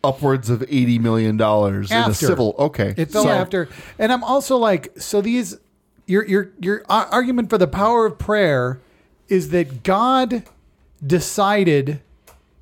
upwards 0.05 0.49
of 0.51 0.63
eighty 0.69 0.99
million 0.99 1.37
dollars 1.37 1.91
in 1.91 1.99
a 1.99 2.15
civil? 2.15 2.55
Okay, 2.59 2.95
It 2.97 3.11
fell 3.11 3.25
So- 3.25 3.29
after, 3.31 3.69
and 3.99 4.11
I'm 4.13 4.25
also 4.25 4.57
like, 4.57 4.93
so 4.99 5.21
these 5.21 5.57
your 6.07 6.25
your 6.27 6.51
your 6.61 6.83
ar- 6.89 7.07
argument 7.13 7.51
for 7.51 7.59
the 7.59 7.69
power 7.69 8.07
of 8.07 8.19
prayer 8.19 8.81
is 9.29 9.51
that 9.51 9.83
God 9.83 10.43
decided 11.07 12.01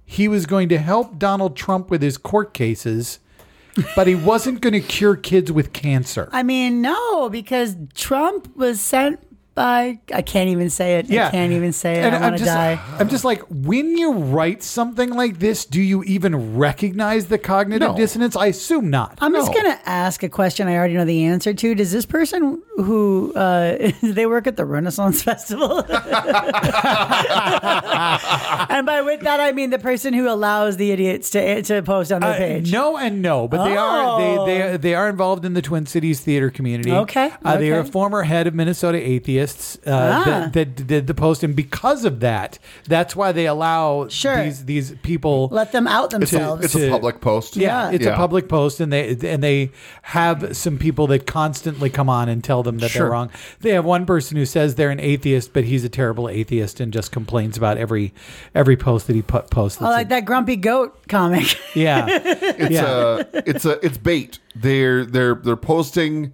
he 0.04 0.26
was 0.28 0.46
going 0.46 0.68
to 0.68 0.78
help 0.78 1.18
Donald 1.18 1.56
Trump 1.56 1.90
with 1.90 2.02
his 2.02 2.18
court 2.18 2.52
cases, 2.52 3.20
but 3.94 4.06
he 4.06 4.14
wasn't 4.14 4.60
going 4.60 4.72
to 4.72 4.80
cure 4.80 5.16
kids 5.16 5.50
with 5.52 5.72
cancer. 5.72 6.28
I 6.32 6.42
mean, 6.42 6.80
no, 6.82 7.28
because 7.28 7.76
Trump 7.94 8.54
was 8.56 8.80
sent 8.80 9.29
by. 9.54 9.98
I 10.14 10.22
can't 10.22 10.48
even 10.48 10.70
say 10.70 10.98
it. 10.98 11.10
I 11.10 11.30
can't 11.30 11.52
even 11.52 11.72
say 11.72 11.96
it. 11.96 12.04
And 12.04 12.14
I 12.14 12.18
I'm 12.18 12.22
want 12.22 12.34
to 12.38 12.44
just, 12.44 12.54
die. 12.54 12.80
I'm 12.98 13.08
just 13.08 13.24
like, 13.24 13.42
when 13.48 13.96
you 13.98 14.12
write 14.12 14.62
something 14.62 15.10
like 15.10 15.38
this, 15.38 15.64
do 15.64 15.80
you 15.80 16.02
even 16.04 16.56
recognize 16.56 17.26
the 17.26 17.38
cognitive 17.38 17.90
No. 17.90 17.96
dissonance? 17.96 18.36
I 18.36 18.46
assume 18.46 18.90
not. 18.90 19.18
I'm 19.20 19.32
just 19.34 19.52
gonna 19.52 19.78
ask 19.86 20.22
a 20.22 20.28
question 20.28 20.68
I 20.68 20.76
already 20.76 20.94
know 20.94 21.04
the 21.04 21.24
answer 21.24 21.52
to. 21.54 21.74
Does 21.74 21.92
this 21.92 22.06
person 22.06 22.62
who 22.76 23.32
uh, 23.34 23.90
they 24.02 24.26
work 24.26 24.46
at 24.46 24.56
the 24.56 24.64
Renaissance 24.64 25.22
Festival? 25.30 25.78
and 28.70 28.86
by 28.86 29.02
with 29.04 29.20
that 29.20 29.40
I 29.40 29.52
mean 29.52 29.70
the 29.70 29.78
person 29.78 30.12
who 30.14 30.28
allows 30.28 30.76
the 30.76 30.90
idiots 30.92 31.30
to 31.30 31.62
to 31.62 31.82
post 31.82 32.12
on 32.12 32.20
their 32.20 32.34
Uh, 32.34 32.38
page. 32.38 32.72
no 32.72 32.96
and 32.96 33.22
no, 33.22 33.48
but 33.48 33.64
they 33.64 33.76
are 33.76 34.18
they, 34.20 34.38
Oh. 34.38 34.46
they 34.46 34.76
they 34.76 34.94
are 34.94 35.08
involved 35.08 35.44
in 35.44 35.54
the 35.54 35.62
Twin 35.62 35.86
Cities 35.86 36.20
theater 36.20 36.50
community. 36.50 36.92
Okay, 36.92 37.32
uh, 37.44 37.56
they 37.56 37.70
are 37.72 37.80
a 37.80 37.84
former 37.84 38.22
head 38.22 38.46
of 38.46 38.54
Minnesota 38.54 38.98
atheists 39.40 39.78
uh, 39.86 39.90
Ah. 39.90 40.24
that, 40.24 40.52
that 40.76 40.86
did 40.86 41.06
the 41.06 41.14
post, 41.14 41.42
and 41.42 41.54
because 41.56 42.04
of 42.04 42.20
that, 42.20 42.58
that's 42.86 43.14
why 43.16 43.32
they 43.32 43.46
allow 43.46 44.08
Sure. 44.08 44.44
these 44.44 44.64
these 44.64 44.92
people. 45.02 45.48
Let 45.50 45.72
them 45.72 45.86
out 45.86 46.06
It's 46.06 46.14
a, 46.14 46.18
themselves. 46.36 46.64
it's 46.64 46.74
a 46.74 46.90
public 46.90 47.20
post. 47.20 47.56
yeah, 47.56 47.88
Yeah. 47.90 47.94
it's 47.96 48.04
Yeah. 48.04 48.12
a 48.12 48.16
public 48.16 48.48
post, 48.48 48.80
and 48.80 48.92
they 48.92 49.16
and 49.24 49.42
they 49.42 49.70
have 50.02 50.56
some 50.56 50.78
people 50.78 51.06
that 51.08 51.26
constantly 51.26 51.90
come 51.90 52.08
on 52.08 52.28
and 52.28 52.42
tell 52.44 52.62
them 52.62 52.78
that 52.78 52.90
Sure. 52.90 53.02
they're 53.02 53.10
wrong. 53.12 53.30
They 53.60 53.70
have 53.70 53.84
one 53.84 54.06
person 54.06 54.36
who 54.36 54.44
says 54.46 54.74
they're 54.74 54.90
an 54.90 55.00
atheist, 55.00 55.52
but 55.52 55.64
he's 55.64 55.84
a 55.84 55.88
terrible 55.88 56.28
atheist 56.28 56.80
and 56.80 56.92
just 56.92 57.12
complains 57.12 57.56
about 57.56 57.78
every 57.78 58.12
every 58.54 58.76
post 58.76 59.06
that 59.06 59.16
he 59.16 59.22
put 59.22 59.50
posts. 59.50 59.80
I 59.82 59.88
like 59.90 60.08
that 60.10 60.24
grumpy 60.24 60.56
goat 60.56 60.94
comic. 61.08 61.58
Yeah, 61.74 62.06
It's 62.60 62.70
Yeah. 62.70 63.18
a 63.20 63.24
it's 63.48 63.64
a 63.64 63.84
it's 63.84 63.98
bait. 63.98 64.38
They're 64.54 65.04
they're 65.04 65.34
they're 65.36 65.56
posting 65.56 66.32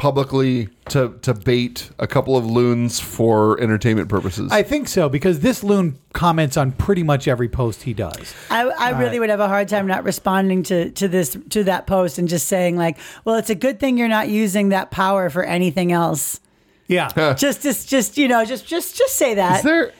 publicly 0.00 0.66
to 0.88 1.14
to 1.20 1.34
bait 1.34 1.90
a 1.98 2.06
couple 2.06 2.34
of 2.34 2.46
loons 2.46 2.98
for 2.98 3.60
entertainment 3.60 4.08
purposes. 4.08 4.50
I 4.50 4.62
think 4.62 4.88
so 4.88 5.10
because 5.10 5.40
this 5.40 5.62
loon 5.62 5.98
comments 6.14 6.56
on 6.56 6.72
pretty 6.72 7.02
much 7.02 7.28
every 7.28 7.50
post 7.50 7.82
he 7.82 7.92
does. 7.92 8.34
I, 8.48 8.62
I 8.62 8.98
really 8.98 9.20
would 9.20 9.28
have 9.28 9.40
a 9.40 9.46
hard 9.46 9.68
time 9.68 9.86
not 9.86 10.02
responding 10.02 10.62
to 10.64 10.90
to 10.92 11.06
this 11.06 11.36
to 11.50 11.64
that 11.64 11.86
post 11.86 12.16
and 12.18 12.30
just 12.30 12.46
saying 12.46 12.78
like, 12.78 12.96
well, 13.26 13.36
it's 13.36 13.50
a 13.50 13.54
good 13.54 13.78
thing 13.78 13.98
you're 13.98 14.08
not 14.08 14.30
using 14.30 14.70
that 14.70 14.90
power 14.90 15.28
for 15.28 15.44
anything 15.44 15.92
else. 15.92 16.40
Yeah. 16.88 17.34
Just 17.34 17.62
just 17.62 17.86
just 17.90 18.16
you 18.16 18.26
know 18.26 18.46
just 18.46 18.66
just 18.66 18.96
just 18.96 19.16
say 19.16 19.34
that. 19.34 19.58
Is 19.58 19.62
there, 19.64 19.92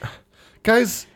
guys? 0.63 1.07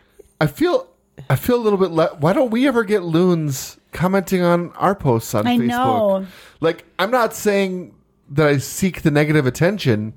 I 0.43 0.47
feel 0.47 0.89
I 1.31 1.37
feel 1.37 1.57
a 1.57 1.63
little 1.63 1.79
bit. 1.79 1.91
Le- 1.91 2.17
Why 2.21 2.35
don't 2.35 2.51
we 2.51 2.69
ever 2.69 2.85
get 2.85 3.03
loons 3.03 3.79
commenting 3.93 4.43
on 4.43 4.73
our 4.73 4.95
posts 4.95 5.35
on 5.35 5.47
I 5.47 5.57
Facebook? 5.57 5.69
know. 5.69 6.27
Like, 6.61 6.85
I'm 6.99 7.11
not 7.11 7.33
saying 7.33 7.95
that 8.35 8.47
I 8.47 8.59
seek 8.59 9.03
the 9.03 9.11
negative 9.11 9.47
attention. 9.47 10.15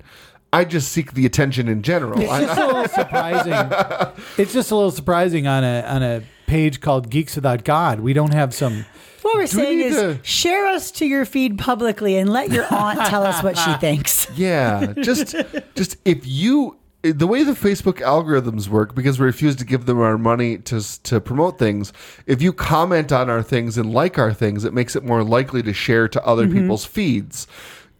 I 0.52 0.64
just 0.64 0.90
seek 0.92 1.12
the 1.12 1.26
attention 1.26 1.68
in 1.68 1.82
general. 1.82 2.18
It's 2.20 2.30
just 2.30 2.58
a 2.60 2.66
little 2.66 2.88
surprising. 3.02 4.14
It's 4.38 4.52
just 4.52 4.70
a 4.70 4.74
little 4.76 4.90
surprising 4.90 5.46
on 5.46 5.62
a 5.64 5.82
on 5.82 6.02
a 6.02 6.22
page 6.46 6.80
called 6.80 7.10
Geeks 7.10 7.36
Without 7.36 7.64
God. 7.64 8.00
We 8.00 8.12
don't 8.14 8.32
have 8.32 8.54
some. 8.54 8.86
what 9.22 9.34
we're 9.36 9.46
saying 9.46 9.78
need 9.78 9.84
is 9.86 9.96
to- 9.96 10.18
share 10.22 10.66
us 10.66 10.90
to 10.92 11.06
your 11.06 11.26
feed 11.26 11.58
publicly 11.58 12.16
and 12.16 12.30
let 12.30 12.50
your 12.50 12.64
aunt 12.72 12.98
tell 13.06 13.24
us 13.24 13.42
what 13.42 13.58
she 13.58 13.72
thinks. 13.80 14.26
yeah, 14.36 14.94
just 15.02 15.34
just 15.74 15.96
if 16.06 16.26
you 16.26 16.76
the 17.02 17.26
way 17.26 17.44
the 17.44 17.52
Facebook 17.52 18.00
algorithms 18.00 18.68
work, 18.68 18.94
because 18.94 19.20
we 19.20 19.26
refuse 19.26 19.54
to 19.56 19.64
give 19.66 19.84
them 19.84 20.00
our 20.00 20.16
money 20.16 20.56
to 20.58 20.80
to 21.02 21.20
promote 21.20 21.58
things, 21.58 21.92
if 22.26 22.40
you 22.40 22.54
comment 22.54 23.12
on 23.12 23.28
our 23.28 23.42
things 23.42 23.76
and 23.76 23.92
like 23.92 24.18
our 24.18 24.32
things, 24.32 24.64
it 24.64 24.72
makes 24.72 24.96
it 24.96 25.04
more 25.04 25.22
likely 25.22 25.62
to 25.62 25.74
share 25.74 26.08
to 26.08 26.24
other 26.24 26.46
Mm-hmm. 26.46 26.60
people's 26.62 26.86
feeds. 26.86 27.46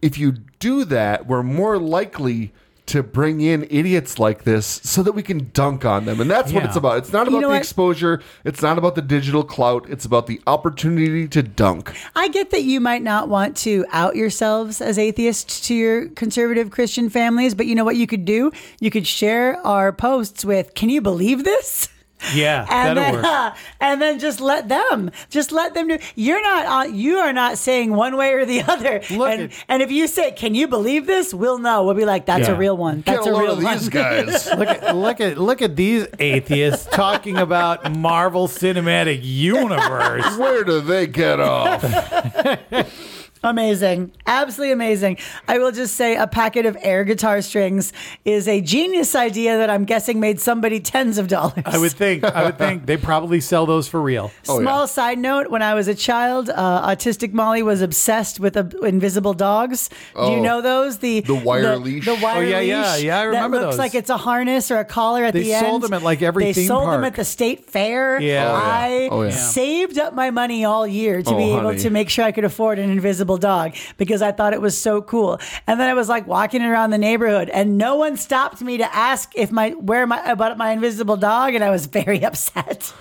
If 0.03 0.19
you 0.19 0.33
do 0.59 0.85
that, 0.87 1.27
we're 1.27 1.43
more 1.43 1.79
likely 1.79 2.53
to 2.87 3.03
bring 3.03 3.43
in 3.43 3.67
idiots 3.69 4.19
like 4.19 4.45
this 4.45 4.81
so 4.83 5.03
that 5.03 5.13
we 5.13 5.23
can 5.23 5.51
dunk 5.53 5.85
on 5.85 6.07
them. 6.07 6.23
And 6.23 6.31
that's 6.31 6.51
what 6.55 6.63
Yeah. 6.63 6.69
it's 6.69 6.77
about. 6.77 6.97
It's 6.97 7.13
not 7.13 7.29
about 7.29 7.43
know 7.43 7.49
the 7.49 7.53
what? 7.53 7.59
exposure, 7.59 8.23
it's 8.47 8.63
not 8.63 8.79
about 8.79 8.95
the 8.95 9.03
digital 9.03 9.45
clout, 9.45 9.85
it's 9.91 10.07
about 10.07 10.27
the 10.27 10.41
opportunity 10.47 11.29
to 11.29 11.43
dunk. 11.43 11.93
I 12.17 12.29
get 12.29 12.51
that 12.51 12.63
you 12.63 12.81
might 12.81 13.03
not 13.03 13.29
want 13.29 13.59
to 13.59 13.85
out 13.93 14.17
yourselves 14.17 14.81
as 14.81 14.99
atheists 14.99 15.61
to 15.69 15.75
your 15.75 16.09
conservative 16.09 16.71
Christian 16.71 17.11
families, 17.11 17.55
but 17.55 17.67
you 17.67 17.75
know 17.75 17.85
what 17.85 17.97
you 17.97 18.07
could 18.07 18.25
do? 18.25 18.53
You 18.81 18.91
could 18.91 19.07
share 19.07 19.59
our 19.67 19.93
posts 19.93 20.43
with, 20.43 20.73
can 20.75 20.89
you 20.89 21.03
believe 21.03 21.45
this? 21.45 21.91
Yeah, 22.35 22.67
And 22.69 22.99
that'll 22.99 23.23
then, 23.23 23.45
work. 23.45 23.57
and 23.81 24.03
then 24.03 24.19
just 24.19 24.41
let 24.41 24.69
them, 24.69 25.11
just 25.31 25.53
let 25.53 25.75
them 25.75 25.89
do. 25.89 25.99
You're 26.17 26.43
not, 26.43 26.67
on, 26.67 26.95
you 26.95 27.19
are 27.19 27.33
not 27.33 27.59
saying 27.59 27.93
one 27.95 28.17
way 28.17 28.33
or 28.33 28.45
the 28.45 28.63
other. 28.69 29.01
Look 29.11 29.31
and, 29.31 29.43
at- 29.53 29.65
and 29.69 29.83
if 29.83 29.91
you 29.91 30.07
say, 30.09 30.33
"Can 30.33 30.55
you 30.55 30.67
believe 30.69 31.07
this?" 31.07 31.33
We'll 31.33 31.59
know. 31.59 31.85
We'll 31.85 31.95
be 31.95 32.05
like, 32.05 32.27
"That's 32.27 32.49
Yeah. 32.49 32.55
a 32.55 32.59
real 32.59 32.77
one. 32.77 33.03
Get 33.03 33.15
That's 33.17 33.27
a 33.27 33.31
a 33.31 33.33
load 33.33 33.41
real 33.43 33.53
of 33.59 33.63
one." 33.65 33.79
these 33.79 33.89
guys. 33.89 34.47
look 34.57 34.69
at 34.69 34.97
look 34.97 35.21
at 35.21 35.39
look 35.39 35.63
at 35.63 35.77
these 35.77 36.07
atheists 36.19 36.87
talking 36.93 37.37
about 37.39 37.91
Marvel 37.97 38.49
Cinematic 38.49 39.21
Universe. 39.23 40.37
Where 40.37 40.65
do 40.65 40.81
they 40.81 41.07
get 41.07 41.41
off? 41.41 41.83
Amazing. 43.45 44.13
Absolutely 44.27 44.73
amazing. 44.73 45.19
I 45.47 45.59
will 45.59 45.73
just 45.73 45.95
say 45.95 46.17
a 46.17 46.27
packet 46.27 46.67
of 46.67 46.77
air 46.81 47.05
guitar 47.05 47.41
strings 47.43 47.93
is 48.25 48.49
a 48.49 48.61
genius 48.61 49.15
idea 49.15 49.59
that 49.59 49.71
I'm 49.71 49.85
guessing 49.85 50.21
made 50.21 50.41
somebody 50.41 50.81
tens 50.81 51.19
of 51.19 51.29
dollars. 51.29 51.63
I 51.65 51.79
would 51.79 51.93
think. 51.93 52.25
I 52.25 52.45
would 52.45 52.59
think 52.59 52.87
they 52.87 52.97
probably 52.97 53.41
sell 53.41 53.67
those 53.67 53.89
for 53.89 54.01
real. 54.01 54.31
Oh, 54.49 54.61
Small 54.61 54.81
yeah. 54.81 54.87
side 54.87 55.19
note: 55.19 55.51
When 55.51 55.63
I 55.63 55.75
was 55.75 55.89
a 55.89 55.95
child, 55.95 56.49
uh, 56.51 56.89
autistic 56.89 57.33
Molly 57.33 57.63
was 57.63 57.83
obsessed 57.83 58.41
with 58.41 58.57
uh, 58.57 58.65
invisible 58.83 59.35
dogs. 59.35 59.89
Do 59.89 60.23
you 60.23 60.39
Oh. 60.39 60.43
know 60.43 60.61
those? 60.63 60.99
The 60.99 61.21
The 61.21 61.35
wire 61.35 61.63
the, 61.63 61.77
leash? 61.79 62.05
The 62.07 62.15
wire 62.17 62.39
Oh, 62.39 62.41
yeah, 62.41 62.61
yeah, 62.61 62.93
leash 62.95 63.03
yeah, 63.05 63.19
I 63.19 63.23
remember 63.25 63.59
that 63.59 63.65
looks 63.67 63.73
those. 63.75 63.79
like 63.79 63.95
it's 63.95 64.09
a 64.11 64.17
harness 64.17 64.71
or 64.71 64.79
a 64.79 64.85
collar 64.87 65.25
at 65.25 65.35
They 65.35 65.43
the 65.43 65.53
end. 65.53 65.65
They 65.67 65.69
sold 65.71 65.83
them 65.83 65.93
at, 65.93 66.03
like, 66.03 66.23
every 66.23 66.45
They 66.45 66.53
theme 66.55 66.67
sold 66.69 66.89
them 66.89 67.05
at 67.05 67.15
the 67.15 67.25
state 67.25 67.67
fair. 67.71 68.19
Yeah. 68.21 68.49
Oh, 68.49 68.57
yeah. 68.57 68.63
I 68.65 69.09
Oh, 69.11 69.23
yeah. 69.25 69.31
saved 69.31 69.99
up 69.99 70.15
my 70.15 70.31
money 70.31 70.65
all 70.65 70.87
year 70.87 71.23
to 71.23 71.31
Oh, 71.31 71.37
be 71.37 71.53
able 71.53 71.75
to 71.77 71.91
make 71.91 72.09
sure 72.09 72.25
I 72.25 72.33
could 72.33 72.45
afford 72.45 72.79
an 72.79 72.91
invisible 72.91 73.28
dog 73.37 73.75
because 73.99 74.23
I 74.23 74.33
thought 74.33 74.55
it 74.55 74.61
was 74.63 74.81
so 74.81 75.03
cool. 75.03 75.39
And 75.67 75.79
then 75.79 75.91
I 75.91 75.95
was 75.95 76.09
like 76.09 76.27
walking 76.27 76.63
around 76.63 76.91
the 76.91 76.99
neighborhood, 76.99 77.51
and 77.51 77.77
no 77.77 77.97
one 77.97 78.17
stopped 78.17 78.63
me 78.63 78.79
to 78.79 78.95
ask 78.95 79.31
if 79.35 79.53
my 79.53 79.71
where 79.73 80.07
my 80.07 80.23
about 80.31 80.57
my 80.57 80.71
invisible 80.71 81.17
dog, 81.17 81.55
and 81.55 81.63
I 81.63 81.71
was 81.71 81.87
very 81.87 82.25
upset. 82.25 82.93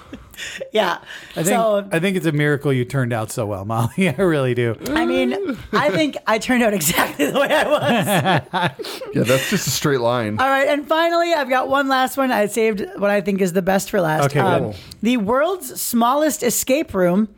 yeah. 0.71 0.99
I 1.31 1.41
think 1.41 1.47
so 1.47 1.87
I 1.91 1.99
think 1.99 2.15
it's 2.15 2.27
a 2.27 2.31
miracle 2.31 2.71
you 2.71 2.85
turned 2.85 3.11
out 3.11 3.31
so 3.31 3.45
well, 3.47 3.65
Molly. 3.65 4.09
I 4.09 4.21
really 4.21 4.53
do. 4.53 4.75
I 4.89 5.05
mean, 5.05 5.57
I 5.73 5.89
think 5.89 6.15
I 6.27 6.37
turned 6.37 6.61
out 6.61 6.73
exactly 6.75 7.31
the 7.31 7.39
way 7.39 7.47
I 7.51 7.67
was. 7.67 8.73
Yeah, 9.13 9.23
that's 9.23 9.49
just 9.49 9.65
a 9.67 9.71
straight 9.71 9.99
line. 10.01 10.39
All 10.39 10.47
right, 10.47 10.67
and 10.67 10.85
finally, 10.87 11.33
I've 11.33 11.49
got 11.49 11.69
one 11.69 11.87
last 11.87 12.17
one. 12.17 12.31
I 12.31 12.45
saved 12.47 12.85
what 12.97 13.09
I 13.09 13.21
think 13.21 13.41
is 13.41 13.53
the 13.53 13.61
best 13.63 13.89
for 13.89 13.99
last. 14.01 14.25
Okay, 14.25 14.39
Um, 14.39 14.63
good. 14.71 14.75
the 15.01 15.17
world's 15.17 15.81
smallest 15.81 16.43
escape 16.43 16.93
room 16.93 17.29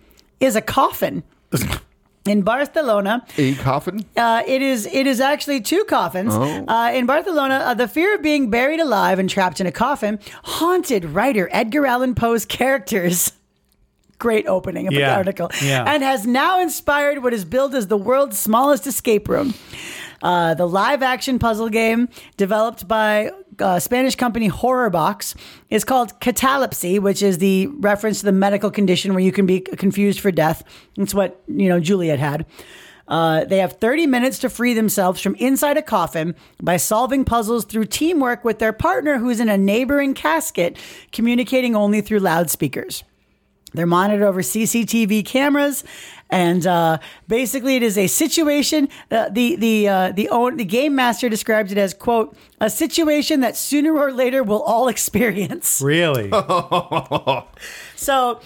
is 0.42 0.56
a 0.58 0.62
coffin. 0.62 1.24
In 2.30 2.44
Barcelona, 2.44 3.26
A 3.40 3.56
coffin? 3.56 4.06
uh, 4.16 4.44
it 4.46 4.62
is 4.62 4.86
it 4.86 5.08
is 5.08 5.20
actually 5.20 5.62
two 5.62 5.84
coffins. 5.86 6.34
Oh. 6.36 6.66
Uh, 6.68 6.92
in 6.94 7.06
Barcelona, 7.08 7.56
uh, 7.56 7.74
the 7.74 7.88
fear 7.88 8.14
of 8.16 8.22
being 8.22 8.50
buried 8.52 8.80
alive 8.80 9.18
and 9.18 9.28
trapped 9.28 9.60
in 9.60 9.66
a 9.66 9.72
coffin 9.72 10.20
haunted 10.44 11.06
writer 11.06 11.50
Edgar 11.52 11.86
Allan 11.88 12.14
Poe's 12.14 12.46
characters. 12.46 13.32
Great 14.20 14.46
opening 14.48 14.86
of 14.88 14.94
the 14.94 15.06
article. 15.10 15.50
yeah. 15.64 15.86
And 15.88 16.04
has 16.04 16.28
now 16.28 16.62
inspired 16.62 17.24
what 17.24 17.34
is 17.34 17.46
billed 17.46 17.74
as 17.74 17.88
the 17.88 17.98
world's 17.98 18.38
smallest 18.38 18.86
escape 18.86 19.28
room. 19.30 19.54
Uh, 20.22 20.54
the 20.54 20.68
live 20.68 21.02
action 21.02 21.40
puzzle 21.40 21.70
game 21.70 22.10
developed 22.36 22.86
by 22.86 23.32
uh, 23.62 23.80
Spanish 23.80 24.16
company 24.16 24.50
Horrorbox 24.50 25.36
is 25.70 25.84
called 25.84 26.20
catalepsy, 26.20 27.00
which 27.00 27.22
is 27.22 27.38
the 27.38 27.68
reference 27.68 28.20
to 28.20 28.26
the 28.26 28.32
medical 28.32 28.72
condition 28.72 29.14
where 29.14 29.24
you 29.24 29.32
can 29.32 29.46
be 29.46 29.60
confused 29.62 30.20
for 30.20 30.32
death. 30.32 30.64
It's 30.98 31.14
what 31.14 31.42
you 31.48 31.70
know 31.70 31.80
Juliet 31.80 32.20
had. 32.20 32.46
Uh, 33.08 33.44
they 33.44 33.58
have 33.58 33.74
30 33.74 34.06
minutes 34.06 34.38
to 34.40 34.50
free 34.50 34.76
themselves 34.76 35.20
from 35.20 35.34
inside 35.36 35.78
a 35.78 35.82
coffin 35.82 36.36
by 36.62 36.78
solving 36.78 37.26
puzzles 37.26 37.66
through 37.66 37.86
teamwork 37.86 38.46
with 38.46 38.60
their 38.60 38.72
partner 38.72 39.18
who's 39.18 39.40
in 39.40 39.50
a 39.50 39.58
neighboring 39.58 40.14
casket, 40.14 40.78
communicating 41.12 41.76
only 41.76 42.02
through 42.02 42.20
loudspeakers. 42.20 43.04
They're 43.74 43.86
monitored 43.86 44.24
over 44.24 44.42
CCTV 44.42 45.26
cameras, 45.26 45.84
and 46.30 46.66
uh, 46.68 47.00
basically, 47.28 47.76
it 47.76 47.84
is 47.84 47.98
a 47.98 48.08
situation. 48.08 48.90
Uh, 49.10 49.30
the 49.30 49.56
the 49.56 49.88
uh, 49.88 50.12
the 50.12 50.30
own, 50.30 50.58
the 50.58 50.66
game 50.66 50.96
master 50.96 51.30
described 51.30 51.72
it 51.72 51.78
as 51.78 51.94
quote 51.94 52.36
a 52.62 52.70
situation 52.70 53.40
that 53.42 53.56
sooner 53.56 53.96
or 53.96 54.12
later 54.12 54.44
we'll 54.44 54.62
all 54.64 54.88
experience. 54.96 55.82
Really? 55.82 56.32
So, 57.96 58.40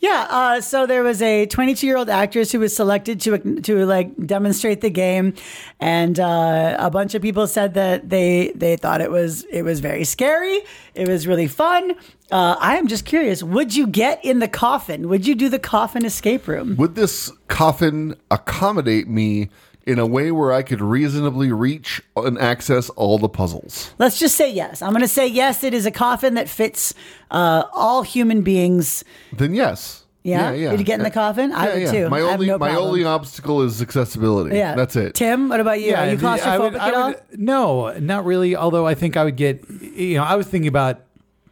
yeah. 0.00 0.26
Uh, 0.28 0.60
so 0.60 0.86
there 0.86 1.02
was 1.02 1.20
a 1.22 1.46
22 1.46 1.86
year 1.86 1.96
old 1.96 2.08
actress 2.08 2.52
who 2.52 2.60
was 2.60 2.74
selected 2.74 3.20
to 3.22 3.60
to 3.62 3.86
like 3.86 4.14
demonstrate 4.26 4.80
the 4.80 4.90
game, 4.90 5.34
and 5.80 6.18
uh, 6.20 6.76
a 6.78 6.90
bunch 6.90 7.14
of 7.14 7.22
people 7.22 7.46
said 7.46 7.74
that 7.74 8.08
they 8.08 8.52
they 8.54 8.76
thought 8.76 9.00
it 9.00 9.10
was 9.10 9.44
it 9.44 9.62
was 9.62 9.80
very 9.80 10.04
scary. 10.04 10.60
It 10.94 11.08
was 11.08 11.26
really 11.26 11.48
fun. 11.48 11.92
Uh, 12.30 12.56
I 12.58 12.76
am 12.76 12.88
just 12.88 13.04
curious. 13.04 13.42
Would 13.42 13.74
you 13.74 13.86
get 13.86 14.22
in 14.24 14.38
the 14.38 14.48
coffin? 14.48 15.08
Would 15.08 15.26
you 15.26 15.34
do 15.34 15.48
the 15.48 15.58
coffin 15.58 16.04
escape 16.04 16.46
room? 16.46 16.76
Would 16.76 16.94
this 16.94 17.32
coffin 17.48 18.14
accommodate 18.30 19.08
me 19.08 19.48
in 19.88 19.98
a 19.98 20.06
way 20.06 20.30
where 20.30 20.52
I 20.52 20.62
could 20.62 20.82
reasonably 20.82 21.50
reach 21.50 22.02
and 22.14 22.38
access 22.38 22.90
all 22.90 23.18
the 23.18 23.28
puzzles? 23.28 23.90
Let's 23.98 24.18
just 24.18 24.36
say 24.36 24.52
yes. 24.52 24.82
I'm 24.82 24.90
going 24.90 25.00
to 25.00 25.08
say 25.08 25.26
yes. 25.26 25.64
It 25.64 25.72
is 25.72 25.86
a 25.86 25.90
coffin 25.90 26.34
that 26.34 26.48
fits 26.48 26.92
uh, 27.30 27.64
all 27.72 28.02
human 28.02 28.42
beings. 28.42 29.02
Then 29.32 29.54
yes. 29.54 30.04
Yeah? 30.24 30.50
Would 30.70 30.78
you 30.78 30.84
get 30.84 31.00
in 31.00 31.04
the 31.04 31.10
coffin? 31.10 31.52
I 31.52 31.72
would 31.72 31.82
yeah. 31.82 31.90
too. 31.90 32.08
My 32.10 32.18
I 32.18 32.20
have 32.20 32.30
only 32.34 32.46
no 32.48 32.58
my 32.58 32.68
problem. 32.68 32.88
only 32.88 33.04
obstacle 33.04 33.62
is 33.62 33.80
accessibility. 33.80 34.56
Yeah, 34.56 34.74
That's 34.74 34.94
it. 34.94 35.14
Tim, 35.14 35.48
what 35.48 35.58
about 35.60 35.80
you? 35.80 35.94
Are 35.94 36.10
you 36.10 36.16
the- 36.18 36.28
I 36.28 36.38
claustrophobic 36.38 36.60
would- 36.72 36.76
I 36.76 36.88
at 36.88 36.94
all? 36.94 37.08
would- 37.08 37.22
No, 37.40 37.98
not 37.98 38.26
really. 38.26 38.54
Although 38.54 38.86
I 38.86 38.94
think 38.94 39.16
I 39.16 39.24
would 39.24 39.36
get, 39.36 39.64
you 39.80 40.18
know, 40.18 40.24
I 40.24 40.34
was 40.36 40.46
thinking 40.46 40.68
about 40.68 41.00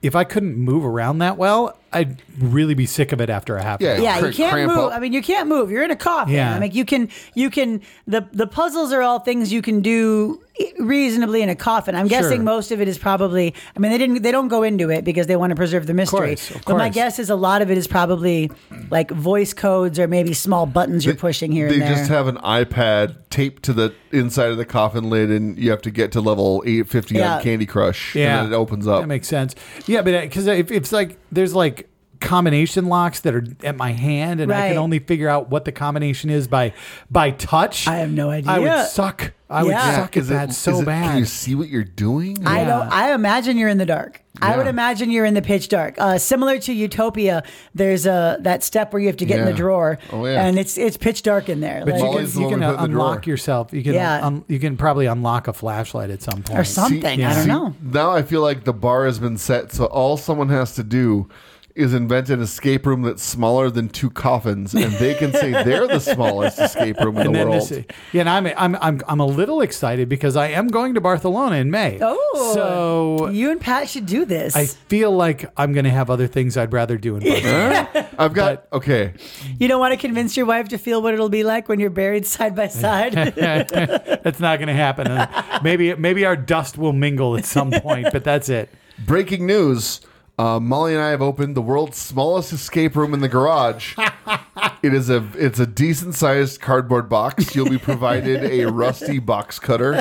if 0.02 0.14
I 0.14 0.24
couldn't 0.24 0.56
move 0.56 0.84
around 0.84 1.18
that 1.18 1.38
well, 1.38 1.78
I'd 1.96 2.22
really 2.38 2.74
be 2.74 2.86
sick 2.86 3.12
of 3.12 3.20
it 3.20 3.30
after 3.30 3.56
a 3.56 3.62
half 3.62 3.80
Yeah. 3.80 3.92
hour. 3.94 3.98
Yeah, 4.00 4.26
you 4.26 4.32
can't 4.32 4.52
cramp 4.52 4.72
move. 4.72 4.78
up. 4.78 4.92
I 4.92 4.98
mean, 5.00 5.12
you 5.12 5.22
can't 5.22 5.48
move. 5.48 5.70
You're 5.70 5.84
in 5.84 5.90
a 5.90 5.96
coffin. 5.96 6.34
Yeah. 6.34 6.54
I 6.54 6.58
mean, 6.60 6.72
you 6.72 6.84
can, 6.84 7.08
you 7.34 7.50
can. 7.50 7.80
The 8.06 8.26
the 8.32 8.46
puzzles 8.46 8.92
are 8.92 9.02
all 9.02 9.18
things 9.20 9.52
you 9.52 9.62
can 9.62 9.80
do 9.82 10.42
reasonably 10.78 11.42
in 11.42 11.48
a 11.48 11.54
coffin. 11.54 11.94
I'm 11.94 12.08
guessing 12.08 12.38
Sure. 12.38 12.44
most 12.44 12.70
of 12.72 12.80
it 12.80 12.88
is 12.88 12.98
probably. 12.98 13.54
I 13.76 13.78
mean, 13.78 13.90
they 13.92 13.98
didn't. 13.98 14.22
They 14.22 14.32
don't 14.32 14.48
go 14.48 14.62
into 14.62 14.90
it 14.90 15.04
because 15.04 15.26
they 15.26 15.36
want 15.36 15.50
to 15.50 15.56
preserve 15.56 15.86
the 15.86 15.94
mystery. 15.94 16.28
course, 16.36 16.50
of 16.50 16.64
But 16.64 16.76
my 16.78 16.88
guess 16.88 17.18
is 17.18 17.30
a 17.30 17.36
lot 17.36 17.62
of 17.62 17.70
it 17.70 17.78
is 17.78 17.86
probably 17.86 18.50
like 18.90 19.10
voice 19.10 19.52
codes 19.52 19.98
or 19.98 20.06
maybe 20.08 20.32
small 20.32 20.66
buttons 20.66 21.04
you're 21.04 21.14
pushing 21.14 21.52
here 21.52 21.68
They 21.68 21.74
and 21.74 21.82
there. 21.82 21.94
just 21.94 22.10
have 22.10 22.26
an 22.28 22.36
iPad 22.38 23.16
taped 23.30 23.62
to 23.64 23.72
the 23.72 23.92
inside 24.12 24.50
of 24.50 24.56
the 24.56 24.64
coffin 24.64 25.10
lid, 25.10 25.30
and 25.30 25.58
you 25.58 25.70
have 25.70 25.82
to 25.82 25.90
get 25.90 26.12
to 26.12 26.20
level 26.20 26.62
850 26.66 27.14
Yeah. 27.16 27.36
on 27.36 27.42
Candy 27.42 27.66
Crush. 27.66 28.14
Yeah, 28.14 28.38
And 28.40 28.46
then 28.46 28.52
it 28.52 28.56
opens 28.56 28.86
up. 28.86 29.00
That 29.02 29.06
makes 29.08 29.28
sense. 29.28 29.54
Yeah, 29.86 30.02
but 30.02 30.14
uh, 30.14 30.20
because 30.22 30.46
if 30.46 30.70
it's 30.70 30.92
like 30.92 31.18
there's 31.32 31.54
like 31.54 31.88
combination 32.20 32.86
locks 32.86 33.20
that 33.20 33.34
are 33.34 33.44
at 33.62 33.76
my 33.76 33.92
hand, 33.92 34.40
and 34.40 34.52
I 34.52 34.68
can 34.68 34.78
only 34.78 34.98
figure 34.98 35.28
out 35.28 35.50
what 35.50 35.64
the 35.64 35.72
combination 35.72 36.30
is 36.30 36.48
by 36.48 36.72
by 37.10 37.30
touch. 37.30 37.86
I 37.88 37.96
have 37.96 38.10
no 38.10 38.30
idea. 38.30 38.50
I 38.52 38.58
would 38.58 38.86
suck. 38.88 39.32
I 39.48 39.62
would 39.62 39.70
Yeah. 39.70 39.94
suck 39.94 40.16
at 40.16 40.22
Is 40.22 40.28
that 40.28 40.52
so 40.52 40.72
is 40.72 40.80
it- 40.80 40.86
bad. 40.86 41.10
Can 41.10 41.18
you 41.18 41.24
see 41.24 41.54
what 41.54 41.68
you're 41.68 41.84
doing? 41.84 42.36
I 42.44 42.62
Yeah. 42.62 42.66
don't. 42.66 42.92
I 42.92 43.12
imagine 43.14 43.56
you're 43.56 43.68
in 43.68 43.78
the 43.78 43.86
dark. 43.86 44.22
I 44.42 44.54
would 44.58 44.66
imagine 44.66 45.10
you're 45.10 45.24
in 45.24 45.32
the 45.32 45.40
pitch 45.40 45.68
dark. 45.70 45.94
Uh, 45.96 46.18
similar 46.18 46.58
to 46.58 46.72
Utopia, 46.72 47.42
there's 47.74 48.04
a 48.04 48.36
that 48.40 48.62
step 48.62 48.92
where 48.92 49.00
you 49.00 49.06
have 49.06 49.16
to 49.18 49.24
get 49.24 49.38
in 49.38 49.46
the 49.46 49.52
drawer, 49.54 49.98
Oh, 50.12 50.26
yeah. 50.26 50.44
and 50.44 50.58
it's 50.58 50.76
it's 50.76 50.96
pitch 50.98 51.22
dark 51.22 51.48
in 51.48 51.60
there, 51.60 51.82
But 51.86 51.94
like- 52.00 52.02
you 52.02 52.26
can, 52.28 52.40
you 52.42 52.48
can 52.50 52.62
uh, 52.62 52.76
unlock 52.80 53.26
yourself. 53.26 53.72
You 53.72 53.82
can 53.82 53.94
Yeah. 53.94 54.26
un- 54.26 54.44
you 54.48 54.58
can 54.58 54.76
probably 54.76 55.06
unlock 55.06 55.48
a 55.48 55.52
flashlight 55.54 56.10
at 56.10 56.22
some 56.22 56.42
point. 56.42 56.58
or 56.58 56.64
something. 56.64 57.04
I 57.06 57.12
yeah. 57.14 57.32
don't 57.34 57.42
See, 57.44 57.48
know. 57.48 57.74
Now 57.80 58.10
I 58.10 58.22
feel 58.22 58.42
like 58.42 58.64
the 58.64 58.74
bar 58.74 59.06
has 59.06 59.18
been 59.18 59.38
set, 59.38 59.72
so 59.72 59.84
all 59.86 60.16
someone 60.18 60.48
has 60.50 60.74
to 60.74 60.82
do 60.82 61.28
is 61.76 61.92
invent 61.94 62.30
an 62.30 62.40
escape 62.40 62.86
room 62.86 63.02
that's 63.02 63.22
smaller 63.22 63.70
than 63.70 63.88
two 63.88 64.10
coffins, 64.10 64.74
and 64.74 64.92
they 64.94 65.14
can 65.14 65.32
say 65.32 65.50
they're 65.50 65.86
the 65.86 66.00
smallest 66.00 66.58
escape 66.58 66.98
room 67.00 67.16
in 67.18 67.26
And 67.26 67.34
the 67.34 67.44
world. 67.44 67.68
this, 67.68 67.84
yeah, 68.12 68.20
and 68.22 68.28
I'm, 68.28 68.46
I'm 68.56 68.76
I'm 68.80 69.02
I'm 69.06 69.20
a 69.20 69.26
little 69.26 69.60
excited 69.60 70.08
because 70.08 70.36
I 70.36 70.48
am 70.48 70.68
going 70.68 70.94
to 70.94 71.00
Barcelona 71.00 71.56
in 71.56 71.70
May. 71.70 71.98
Oh, 72.00 72.52
so 72.54 73.28
you 73.28 73.50
and 73.50 73.60
Pat 73.60 73.88
should 73.88 74.06
do 74.06 74.24
this. 74.24 74.56
I 74.56 74.66
feel 74.66 75.12
like 75.12 75.50
I'm 75.56 75.72
going 75.72 75.84
to 75.84 75.90
have 75.90 76.08
other 76.10 76.26
things 76.26 76.56
I'd 76.56 76.72
rather 76.72 76.96
do 76.96 77.16
in 77.16 77.22
Barcelona. 77.22 78.08
I've 78.18 78.32
got 78.32 78.66
okay. 78.72 79.12
you 79.58 79.68
don't 79.68 79.80
want 79.80 79.92
to 79.92 79.98
convince 79.98 80.36
your 80.36 80.46
wife 80.46 80.68
to 80.68 80.78
feel 80.78 81.02
what 81.02 81.12
it'll 81.14 81.28
be 81.28 81.44
like 81.44 81.68
when 81.68 81.78
you're 81.78 81.90
buried 81.90 82.26
side 82.26 82.56
by 82.56 82.68
side. 82.68 83.12
that's 83.36 84.40
not 84.40 84.58
going 84.58 84.68
to 84.68 84.74
happen. 84.74 85.06
Uh, 85.06 85.60
maybe 85.62 85.94
maybe 85.94 86.24
our 86.24 86.36
dust 86.36 86.78
will 86.78 86.92
mingle 86.92 87.36
at 87.36 87.44
some 87.44 87.70
point, 87.70 88.08
but 88.12 88.24
that's 88.24 88.48
it. 88.48 88.70
Breaking 89.04 89.46
news. 89.46 90.00
Uh, 90.38 90.60
Molly 90.60 90.92
and 90.92 91.02
I 91.02 91.10
have 91.10 91.22
opened 91.22 91.56
the 91.56 91.62
world's 91.62 91.96
smallest 91.96 92.52
escape 92.52 92.94
room 92.94 93.14
in 93.14 93.20
the 93.20 93.28
garage. 93.28 93.96
it 94.82 94.92
is 94.92 95.08
a 95.08 95.26
it's 95.34 95.58
a 95.58 95.66
decent 95.66 96.14
sized 96.14 96.60
cardboard 96.60 97.08
box. 97.08 97.54
You'll 97.54 97.70
be 97.70 97.78
provided 97.78 98.44
a 98.44 98.64
rusty 98.70 99.18
box 99.18 99.58
cutter. 99.58 99.94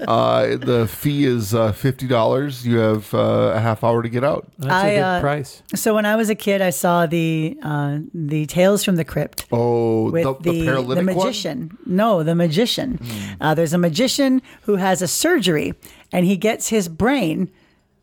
Uh, 0.00 0.56
the 0.56 0.88
fee 0.90 1.24
is 1.24 1.54
uh, 1.54 1.70
fifty 1.70 2.08
dollars. 2.08 2.66
You 2.66 2.78
have 2.78 3.14
uh, 3.14 3.52
a 3.54 3.60
half 3.60 3.84
hour 3.84 4.02
to 4.02 4.08
get 4.08 4.24
out. 4.24 4.48
That's 4.58 4.72
I, 4.72 4.88
a 4.88 4.96
good 4.96 5.02
uh, 5.02 5.20
price. 5.20 5.62
so 5.76 5.94
when 5.94 6.04
I 6.04 6.16
was 6.16 6.30
a 6.30 6.34
kid, 6.34 6.60
I 6.62 6.70
saw 6.70 7.06
the 7.06 7.56
uh, 7.62 7.98
the 8.12 8.46
Tales 8.46 8.82
from 8.82 8.96
the 8.96 9.04
Crypt. 9.04 9.46
Oh, 9.52 10.10
with 10.10 10.24
the, 10.24 10.34
the, 10.34 10.50
the 10.50 10.60
the, 10.60 10.66
paralytic 10.66 11.06
one? 11.06 11.16
magician. 11.16 11.78
No, 11.86 12.24
the 12.24 12.34
magician. 12.34 12.98
Uh, 13.40 13.54
there's 13.54 13.72
a 13.72 13.78
magician 13.78 14.42
who 14.62 14.76
has 14.76 15.00
a 15.00 15.06
surgery, 15.06 15.74
and 16.10 16.26
he 16.26 16.36
gets 16.36 16.70
his 16.70 16.88
brain 16.88 17.52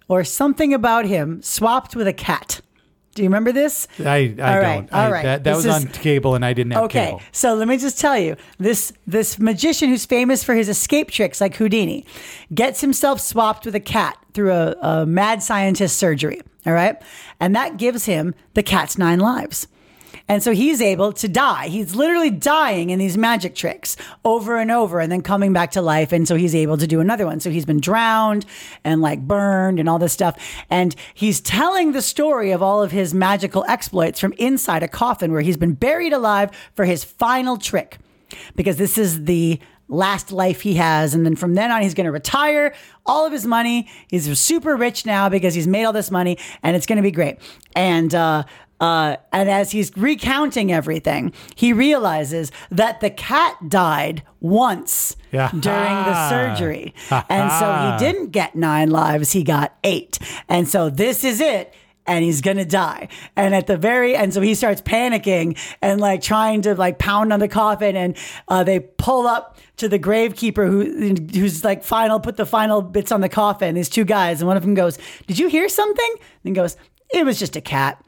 or 0.08 0.24
something 0.24 0.74
about 0.74 1.06
him 1.06 1.42
swapped 1.42 1.96
with 1.96 2.08
a 2.08 2.14
cat. 2.14 2.62
Do 3.16 3.22
you 3.22 3.30
remember 3.30 3.52
this? 3.52 3.88
I, 4.00 4.04
I 4.40 4.56
All 4.56 4.60
right, 4.60 4.76
don't. 4.78 4.94
I, 4.94 5.06
all 5.06 5.12
right. 5.12 5.24
That, 5.24 5.44
that 5.44 5.56
was 5.56 5.66
is- 5.68 5.72
on 5.74 5.88
cable, 5.88 6.34
and 6.34 6.44
I 6.44 6.54
didn't 6.54 6.74
have 6.74 6.86
Okay, 6.86 7.06
cable. 7.06 7.22
so 7.32 7.54
let 7.54 7.68
me 7.68 7.78
just 7.78 8.00
tell 8.00 8.18
you 8.18 8.36
this 8.58 8.92
this 9.06 9.38
magician 9.38 9.90
who's 9.90 10.06
famous 10.06 10.44
for 10.44 10.56
his 10.56 10.68
escape 10.68 11.12
tricks 11.12 11.40
like 11.40 11.56
Houdini 11.56 12.06
gets 12.56 12.82
himself 12.82 13.22
swapped 13.22 13.66
with 13.66 13.76
a 13.76 13.80
cat 13.80 14.18
through 14.34 14.52
a, 14.52 14.72
a 14.82 15.06
mad 15.06 15.44
scientist 15.44 15.98
surgery. 15.98 16.42
All 16.66 16.74
right, 16.74 17.00
and 17.40 17.56
that 17.56 17.78
gives 17.78 18.06
him 18.06 18.34
the 18.56 18.64
cat's 18.64 18.98
nine 18.98 19.20
lives. 19.20 19.68
And 20.30 20.42
so 20.42 20.54
he's 20.54 20.82
able 20.82 21.12
to 21.14 21.28
die. 21.28 21.68
He's 21.68 21.96
literally 21.96 22.30
dying 22.30 22.92
in 22.92 23.00
these 23.00 23.18
magic 23.18 23.56
tricks 23.56 23.98
over 24.24 24.58
and 24.58 24.72
over 24.72 25.00
and 25.00 25.12
then 25.12 25.22
coming 25.22 25.52
back 25.52 25.72
to 25.72 25.82
life. 25.82 26.14
And 26.14 26.28
so 26.28 26.36
he's 26.36 26.56
able 26.56 26.78
to 26.78 26.88
do 26.88 27.02
another 27.02 27.26
one. 27.26 27.42
So 27.42 27.50
he's 27.50 27.66
been 27.66 27.82
drowned 27.82 28.46
and 28.84 29.02
like 29.02 29.28
burned 29.28 29.80
and 29.80 29.90
all 29.90 30.00
this 30.00 30.14
stuff. 30.14 30.38
And 30.70 30.96
he's 31.14 31.42
telling 31.42 31.92
the 31.92 32.02
story 32.02 32.52
of 32.52 32.62
all 32.62 32.82
of 32.82 32.92
his 32.92 33.14
magical 33.14 33.66
exploits 33.68 34.20
from 34.20 34.34
inside 34.38 34.82
a 34.82 34.88
coffin 34.88 35.32
where 35.34 35.42
he's 35.42 35.58
been 35.58 35.74
buried 35.74 36.14
alive 36.14 36.52
for 36.74 36.86
his 36.86 37.04
final 37.04 37.58
trick. 37.58 37.98
Because 38.56 38.78
this 38.78 38.98
is 38.98 39.26
the 39.26 39.60
last 39.90 40.32
life 40.32 40.62
he 40.62 40.76
has. 40.76 41.14
And 41.14 41.26
then 41.26 41.36
from 41.36 41.54
then 41.56 41.70
on, 41.70 41.82
he's 41.82 41.94
going 41.94 42.06
to 42.06 42.12
retire 42.12 42.74
all 43.06 43.26
of 43.26 43.34
his 43.34 43.46
money. 43.46 43.90
He's 44.08 44.40
super 44.40 44.76
rich 44.76 45.06
now 45.06 45.28
because 45.28 45.54
he's 45.54 45.68
made 45.68 45.84
all 45.84 45.94
this 45.94 46.10
money 46.10 46.38
and 46.64 46.76
it's 46.76 46.86
going 46.86 46.98
to 46.98 47.04
be 47.04 47.12
great. 47.12 47.38
And, 47.76 48.16
uh, 48.16 48.44
uh, 48.84 49.16
and 49.32 49.48
as 49.50 49.72
he's 49.72 49.90
recounting 49.96 50.68
everything, 50.80 51.32
he 51.56 51.70
realizes 51.74 52.52
that 52.72 53.00
the 53.00 53.10
cat 53.10 53.54
died 53.70 54.24
once 54.42 55.16
Yeah. 55.32 55.50
during 55.68 55.96
the 56.10 56.30
surgery. 56.30 56.94
and 57.30 57.48
so 57.60 57.66
he 57.98 58.06
didn't 58.06 58.30
get 58.32 58.56
nine 58.56 58.90
lives, 58.90 59.32
he 59.32 59.44
got 59.44 59.70
eight. 59.84 60.20
And 60.50 60.68
so 60.68 60.90
this 60.90 61.24
is 61.24 61.40
it. 61.40 61.74
And 62.06 62.26
he's 62.26 62.42
gonna 62.42 62.66
die. 62.66 63.08
And 63.38 63.56
at 63.56 63.66
the 63.68 63.78
very 63.78 64.14
end, 64.14 64.34
so 64.34 64.42
he 64.42 64.56
starts 64.56 64.82
panicking 64.82 65.58
and 65.82 66.02
like 66.02 66.22
trying 66.22 66.62
to 66.64 66.76
like 66.76 67.00
pound 67.00 67.32
on 67.32 67.40
the 67.40 67.48
coffin. 67.48 67.96
And 67.96 68.18
uh, 68.50 68.66
they 68.66 68.82
pull 68.82 69.26
up 69.26 69.58
to 69.78 69.88
the 69.88 69.98
gravekeeper 69.98 70.66
who 70.68 70.82
who's 71.40 71.64
like 71.64 71.82
final 71.86 72.20
put 72.20 72.36
the 72.36 72.46
final 72.46 72.82
bits 72.82 73.10
on 73.14 73.22
the 73.22 73.30
coffin. 73.30 73.76
These 73.76 73.88
two 73.98 74.04
guys, 74.04 74.42
and 74.42 74.50
one 74.50 74.58
of 74.58 74.64
them 74.64 74.74
goes, 74.74 74.98
"Did 75.28 75.40
you 75.40 75.48
hear 75.48 75.70
something?" 75.70 76.12
And 76.20 76.50
he 76.50 76.52
goes, 76.52 76.76
"It 77.14 77.24
was 77.26 77.40
just 77.40 77.56
a 77.56 77.62
cat." 77.62 78.04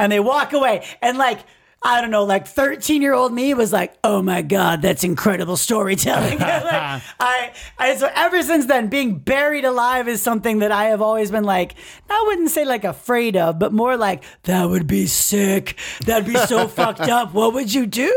And 0.00 0.10
they 0.10 0.18
walk 0.18 0.52
away 0.52 0.84
and 1.00 1.16
like 1.18 1.40
I 1.82 2.02
don't 2.02 2.10
know, 2.10 2.24
like 2.24 2.46
13 2.46 3.00
year 3.00 3.14
old 3.14 3.32
me 3.32 3.54
was 3.54 3.72
like, 3.72 3.94
oh 4.04 4.20
my 4.20 4.42
God, 4.42 4.82
that's 4.82 5.02
incredible 5.02 5.56
storytelling. 5.56 6.38
Like, 6.40 7.02
I, 7.20 7.52
I, 7.78 7.96
so 7.96 8.10
ever 8.14 8.42
since 8.42 8.66
then, 8.66 8.88
being 8.88 9.18
buried 9.18 9.64
alive 9.64 10.08
is 10.08 10.20
something 10.20 10.58
that 10.58 10.70
I 10.70 10.84
have 10.86 11.00
always 11.00 11.30
been 11.30 11.44
like, 11.44 11.74
I 12.10 12.22
wouldn't 12.26 12.50
say 12.50 12.66
like 12.66 12.84
afraid 12.84 13.34
of, 13.36 13.58
but 13.58 13.72
more 13.72 13.96
like, 13.96 14.22
that 14.42 14.66
would 14.66 14.86
be 14.86 15.06
sick. 15.06 15.78
That'd 16.04 16.26
be 16.26 16.36
so 16.36 16.68
fucked 16.78 17.00
up. 17.00 17.32
What 17.32 17.54
would 17.54 17.72
you 17.72 17.86
do? 17.86 18.14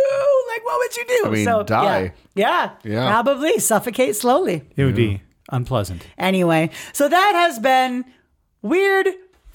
Like, 0.50 0.66
what 0.66 0.80
would 0.80 0.98
you 0.98 1.06
do? 1.06 1.22
I 1.26 1.30
mean, 1.30 1.46
so, 1.46 1.64
die. 1.64 2.14
Yeah, 2.36 2.74
yeah. 2.84 2.92
Yeah. 2.92 3.10
Probably 3.10 3.60
suffocate 3.60 4.18
slowly. 4.18 4.64
It 4.76 4.84
would 4.84 4.96
be 4.96 5.22
unpleasant. 5.50 6.06
Anyway, 6.18 6.70
so 6.92 7.08
that 7.08 7.32
has 7.34 7.60
been 7.60 8.04
weird, 8.62 9.08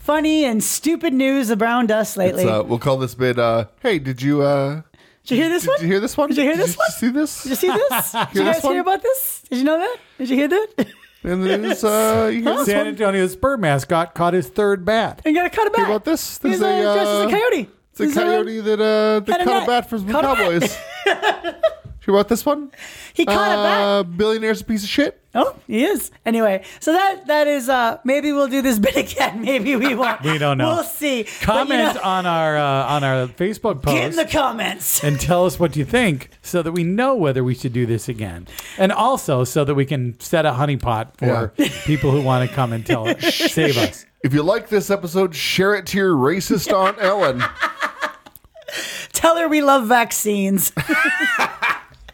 funny, 0.09 0.43
and 0.47 0.65
stupid 0.65 1.13
news 1.13 1.51
around 1.51 1.91
us 1.91 2.17
lately. 2.17 2.45
It's, 2.45 2.51
uh, 2.51 2.65
we'll 2.65 2.79
call 2.79 2.97
this 2.97 3.15
bit. 3.15 3.39
Uh, 3.39 3.67
hey, 3.83 3.99
did 3.99 4.23
you? 4.23 4.41
Uh, 4.41 4.81
Did 5.25 5.37
you 5.37 5.43
hear 5.43 5.51
this 5.51 5.65
did 5.65 5.69
one? 5.69 5.77
Did 5.81 5.83
you 5.83 5.93
hear 5.93 6.01
this 6.01 6.17
one? 6.17 6.29
Did 6.31 6.39
you 6.39 6.45
hear 6.45 6.57
this 6.57 6.71
did 6.71 6.79
one? 6.79 6.87
you 6.89 6.93
see 6.95 7.09
this? 7.11 7.43
Did 7.43 7.51
you 7.51 7.57
see 7.57 7.69
this? 7.69 8.13
Did 8.33 8.35
you 8.35 8.45
guys 8.45 8.63
hear 8.63 8.81
about 8.81 9.03
this? 9.03 9.43
Did 9.51 9.59
you 9.59 9.65
know 9.65 9.79
that? 9.79 9.97
Did 10.17 10.31
you 10.31 10.37
hear 10.37 10.49
that? 10.49 10.87
And 11.25 11.45
there's 11.65 11.85
uh, 11.85 12.31
you 12.33 12.43
hear 12.43 12.55
this 12.55 12.67
San 12.67 12.87
Antonio's 12.87 13.37
bird 13.37 13.61
mascot 13.61 14.15
caught 14.15 14.33
his 14.33 14.49
third 14.49 14.87
bat. 14.87 15.21
And 15.27 15.37
you 15.37 15.43
gotta 15.43 15.55
cut 15.55 15.67
it 15.67 15.75
back. 15.75 15.85
Hear 15.85 15.95
about 15.95 16.07
this? 16.07 16.39
He's 16.43 16.55
is 16.55 16.63
a, 16.63 16.67
a, 16.67 16.95
dressed 16.95 17.11
as 17.11 17.21
a 17.21 17.27
uh, 17.27 17.31
coyote. 17.31 17.71
It's 17.91 18.01
a 18.01 18.05
He's, 18.05 18.17
uh, 18.17 18.23
coyote 18.23 18.61
that 18.61 18.81
uh, 18.81 19.21
that 19.21 19.29
had 19.29 19.41
a 19.43 19.45
caught 19.45 19.63
a 19.65 19.67
bat 19.67 19.91
for 19.91 19.99
the 19.99 20.11
Caught 20.11 20.25
a 20.25 20.61
bat. 20.61 20.81
Cowboys. 21.05 21.85
Hear 22.09 22.15
about 22.15 22.29
this 22.29 22.47
one? 22.47 22.71
he 23.13 23.27
caught 23.27 23.53
it 23.53 23.63
back. 23.63 23.85
Uh, 23.85 24.03
billionaire's 24.03 24.63
a 24.63 24.65
piece 24.65 24.83
of 24.83 24.89
shit. 24.89 25.21
Oh, 25.35 25.55
he 25.67 25.85
is. 25.85 26.11
Anyway, 26.25 26.65
so 26.81 26.95
that 26.95 27.27
that 27.27 27.47
is 27.47 27.69
uh 27.69 27.99
maybe 28.03 28.33
we'll 28.33 28.49
do 28.49 28.63
this 28.63 28.79
bit 28.89 28.97
again. 28.97 29.43
Maybe 29.43 29.77
we 29.77 29.95
won't. 29.95 30.23
We 30.23 30.39
don't 30.39 30.57
know. 30.57 30.69
We'll 30.77 30.85
see. 30.85 31.25
But, 31.25 31.31
you 31.33 31.47
Comment 31.47 31.95
know, 31.97 32.01
on 32.03 32.25
our 32.25 32.57
uh, 32.57 32.87
on 32.87 33.05
our 33.05 33.27
Facebook 33.27 33.85
get 33.85 34.07
in 34.13 34.17
the 34.17 34.25
comments. 34.25 35.05
and 35.05 35.21
tell 35.21 35.45
us 35.45 35.61
what 35.61 35.77
you 35.77 35.85
think, 35.85 36.31
so 36.41 36.63
that 36.63 36.73
we 36.73 36.83
know 36.83 37.15
whether 37.15 37.45
we 37.45 37.55
should 37.55 37.75
do 37.75 37.85
this 37.85 38.09
again, 38.09 38.49
and 38.79 38.91
also 38.91 39.45
so 39.45 39.67
that 39.67 39.75
we 39.75 39.85
can 39.85 40.19
set 40.19 40.47
a 40.47 40.53
honeypot 40.53 41.19
for 41.19 41.49
people 41.85 42.11
who 42.11 42.23
want 42.23 42.49
to 42.49 42.57
come 42.57 42.73
and 42.73 42.87
tell 42.87 43.07
us, 43.07 43.23
save 43.35 43.77
us. 43.77 44.07
If 44.25 44.33
you 44.33 44.43
like 44.43 44.71
this 44.71 44.89
episode, 44.89 45.35
share 45.35 45.75
it 45.75 45.85
to 45.89 45.99
your 45.99 46.15
racist 46.15 46.73
aunt 46.73 46.97
Ellen. 47.03 47.45
Tell 49.13 49.37
her 49.37 49.47
we 49.47 49.61
love 49.61 49.87
vaccines. 49.89 50.73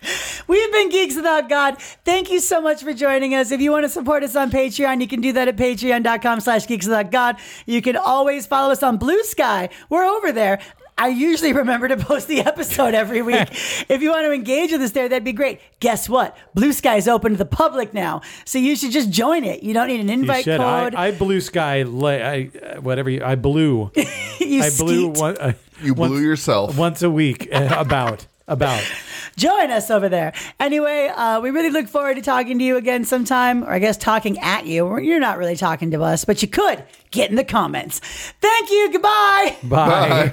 We've 0.47 0.73
been 0.73 0.89
Geeks 0.91 1.17
Without 1.17 1.49
God. 1.49 1.81
Thank 2.05 2.31
you 2.31 2.41
so 2.41 2.61
much 2.61 2.83
for 2.83 2.93
joining 2.93 3.35
us. 3.35 3.51
If 3.51 3.61
you 3.61 3.71
want 3.71 3.85
to 3.85 3.89
support 3.89 4.23
us 4.23 4.37
on 4.37 4.51
Patreon, 4.51 5.01
you 5.01 5.09
can 5.09 5.21
do 5.21 5.33
that 5.33 5.49
at 5.49 5.57
patreon.com 5.57 6.41
slash 6.41 6.67
geeks 6.67 6.87
without 6.87 7.11
God. 7.11 7.37
You 7.67 7.81
can 7.83 7.97
always 7.97 8.47
follow 8.47 8.73
us 8.73 8.83
on 8.83 8.99
Bluesky. 8.99 9.71
We're 9.89 10.05
over 10.05 10.33
there. 10.33 10.61
I 10.97 11.09
usually 11.09 11.53
remember 11.53 11.89
to 11.89 11.97
post 11.97 12.29
the 12.29 12.41
episode 12.41 12.95
every 12.95 13.21
week. 13.21 13.49
if 13.89 14.01
you 14.01 14.11
want 14.11 14.27
to 14.27 14.33
engage 14.33 14.71
with 14.71 14.81
us 14.81 14.93
there, 14.93 15.09
that'd 15.09 15.25
be 15.25 15.33
great. 15.33 15.61
Guess 15.81 16.09
what? 16.09 16.37
Bluesky 16.57 16.97
is 16.99 17.09
open 17.09 17.33
to 17.33 17.39
the 17.39 17.45
public 17.45 17.93
now. 17.93 18.21
So 18.45 18.59
you 18.59 18.77
should 18.77 18.93
just 18.93 19.11
join 19.11 19.43
it. 19.43 19.65
You 19.65 19.75
don't 19.75 19.89
need 19.89 20.01
an 20.01 20.11
invite 20.11 20.45
should. 20.45 20.61
I, 20.61 20.83
code. 20.85 20.95
I 20.95 21.11
blue 21.11 21.41
sky. 21.41 21.81
I 21.81 22.51
uh, 22.63 22.81
whatever. 22.81 23.11
You, 23.11 23.25
I 23.25 23.35
blew. 23.35 23.91
you 24.39 24.63
I 24.63 24.71
blew 24.71 25.13
skeet. 25.13 25.21
one, 25.21 25.37
uh, 25.39 25.53
You 25.83 25.95
once, 25.95 26.11
blew 26.13 26.21
yourself. 26.21 26.79
once 26.79 27.03
a 27.03 27.11
week. 27.11 27.49
uh, 27.53 27.75
about 27.77 28.27
about. 28.47 28.83
join 29.37 29.71
us 29.71 29.91
over 29.91 30.09
there. 30.09 30.33
Anyway, 30.61 31.11
uh, 31.15 31.41
we 31.41 31.51
really 31.51 31.71
look 31.71 31.89
forward 31.89 32.17
to 32.17 32.23
talking 32.23 32.59
to 32.59 32.65
you 32.65 32.77
again 32.77 33.05
sometime, 33.05 33.65
or 33.65 33.71
I 33.71 33.79
guess 33.79 33.97
talking 33.97 34.39
at 34.39 34.67
you. 34.67 34.99
You're 34.99 35.21
not 35.21 35.39
really 35.39 35.57
talking 35.57 35.91
to 35.93 36.03
us, 36.03 36.25
but 36.25 36.43
you 36.43 36.49
could 36.49 36.85
get 37.11 37.31
in 37.31 37.37
the 37.37 37.45
comments. 37.45 38.01
Thank 38.41 38.71
you. 38.71 38.93
Goodbye. 38.93 39.57
Bye. 39.65 40.33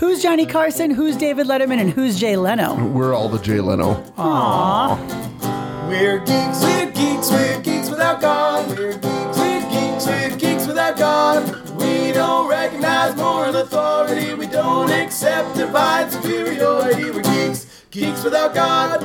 Who's 0.00 0.22
Johnny 0.22 0.46
Carson? 0.46 0.90
Who's 0.90 1.16
David 1.16 1.46
Letterman? 1.46 1.80
And 1.80 1.90
who's 1.90 2.18
Jay 2.18 2.36
Leno? 2.36 2.74
We're 2.88 3.14
all 3.14 3.28
the 3.28 3.38
Jay 3.38 3.60
Leno. 3.60 4.02
We're 5.88 6.18
geeks, 6.20 6.62
we're 6.62 6.90
geeks, 6.90 7.30
we're 7.30 7.60
geeks 7.60 7.90
without 7.90 8.20
God. 8.20 8.68
We're 8.68 8.92
geeks, 8.94 9.36
we're 9.36 9.70
geeks, 9.70 10.06
we're 10.06 10.36
geeks 10.36 10.66
without 10.66 10.96
God. 10.96 11.69
We 11.80 12.12
don't 12.12 12.48
recognize 12.48 13.16
moral 13.16 13.56
authority. 13.56 14.34
We 14.34 14.46
don't 14.46 14.90
accept 14.90 15.56
divine 15.56 16.10
superiority. 16.10 17.10
We're 17.10 17.22
geeks, 17.22 17.84
geeks 17.90 18.22
without 18.24 18.54
God. 18.54 19.02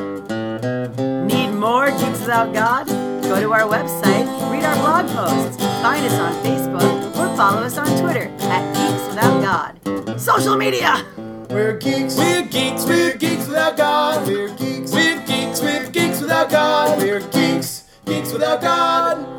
Need 1.26 1.52
more 1.54 1.90
Geeks 1.92 2.20
Without 2.20 2.54
God? 2.54 2.88
Go 3.24 3.40
to 3.40 3.52
our 3.52 3.62
website, 3.62 4.26
read 4.52 4.64
our 4.64 4.76
blog 4.76 5.08
posts, 5.08 5.58
find 5.82 6.06
us 6.06 6.14
on 6.14 6.34
Facebook, 6.44 7.10
or 7.18 7.36
follow 7.36 7.62
us 7.64 7.78
on 7.78 7.88
Twitter 8.00 8.30
at 8.42 8.64
Geeks 8.76 9.08
Without 9.10 9.42
God. 9.42 10.20
Social 10.20 10.56
media! 10.56 11.04
We're 11.50 11.78
geeks, 11.78 12.18
we're 12.18 12.44
geeks, 12.44 12.86
we're 12.86 13.16
geeks 13.16 13.48
without 13.48 13.78
God. 13.78 14.28
We're 14.28 14.50
geeks, 14.56 14.92
we're 14.92 15.26
geeks, 15.26 15.62
we're 15.62 15.90
geeks 15.90 16.22
without 16.22 16.50
God. 16.50 17.00
We're 17.00 17.22
geeks, 17.30 17.84
geeks 18.06 18.32
without 18.32 18.62
God. 18.62 19.35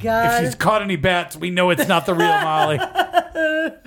God. 0.00 0.42
If 0.42 0.46
she's 0.48 0.54
caught 0.54 0.82
any 0.82 0.96
bats, 0.96 1.36
we 1.36 1.50
know 1.50 1.70
it's 1.70 1.88
not 1.88 2.06
the 2.06 2.14
real 2.14 2.28
Molly. 2.28 2.78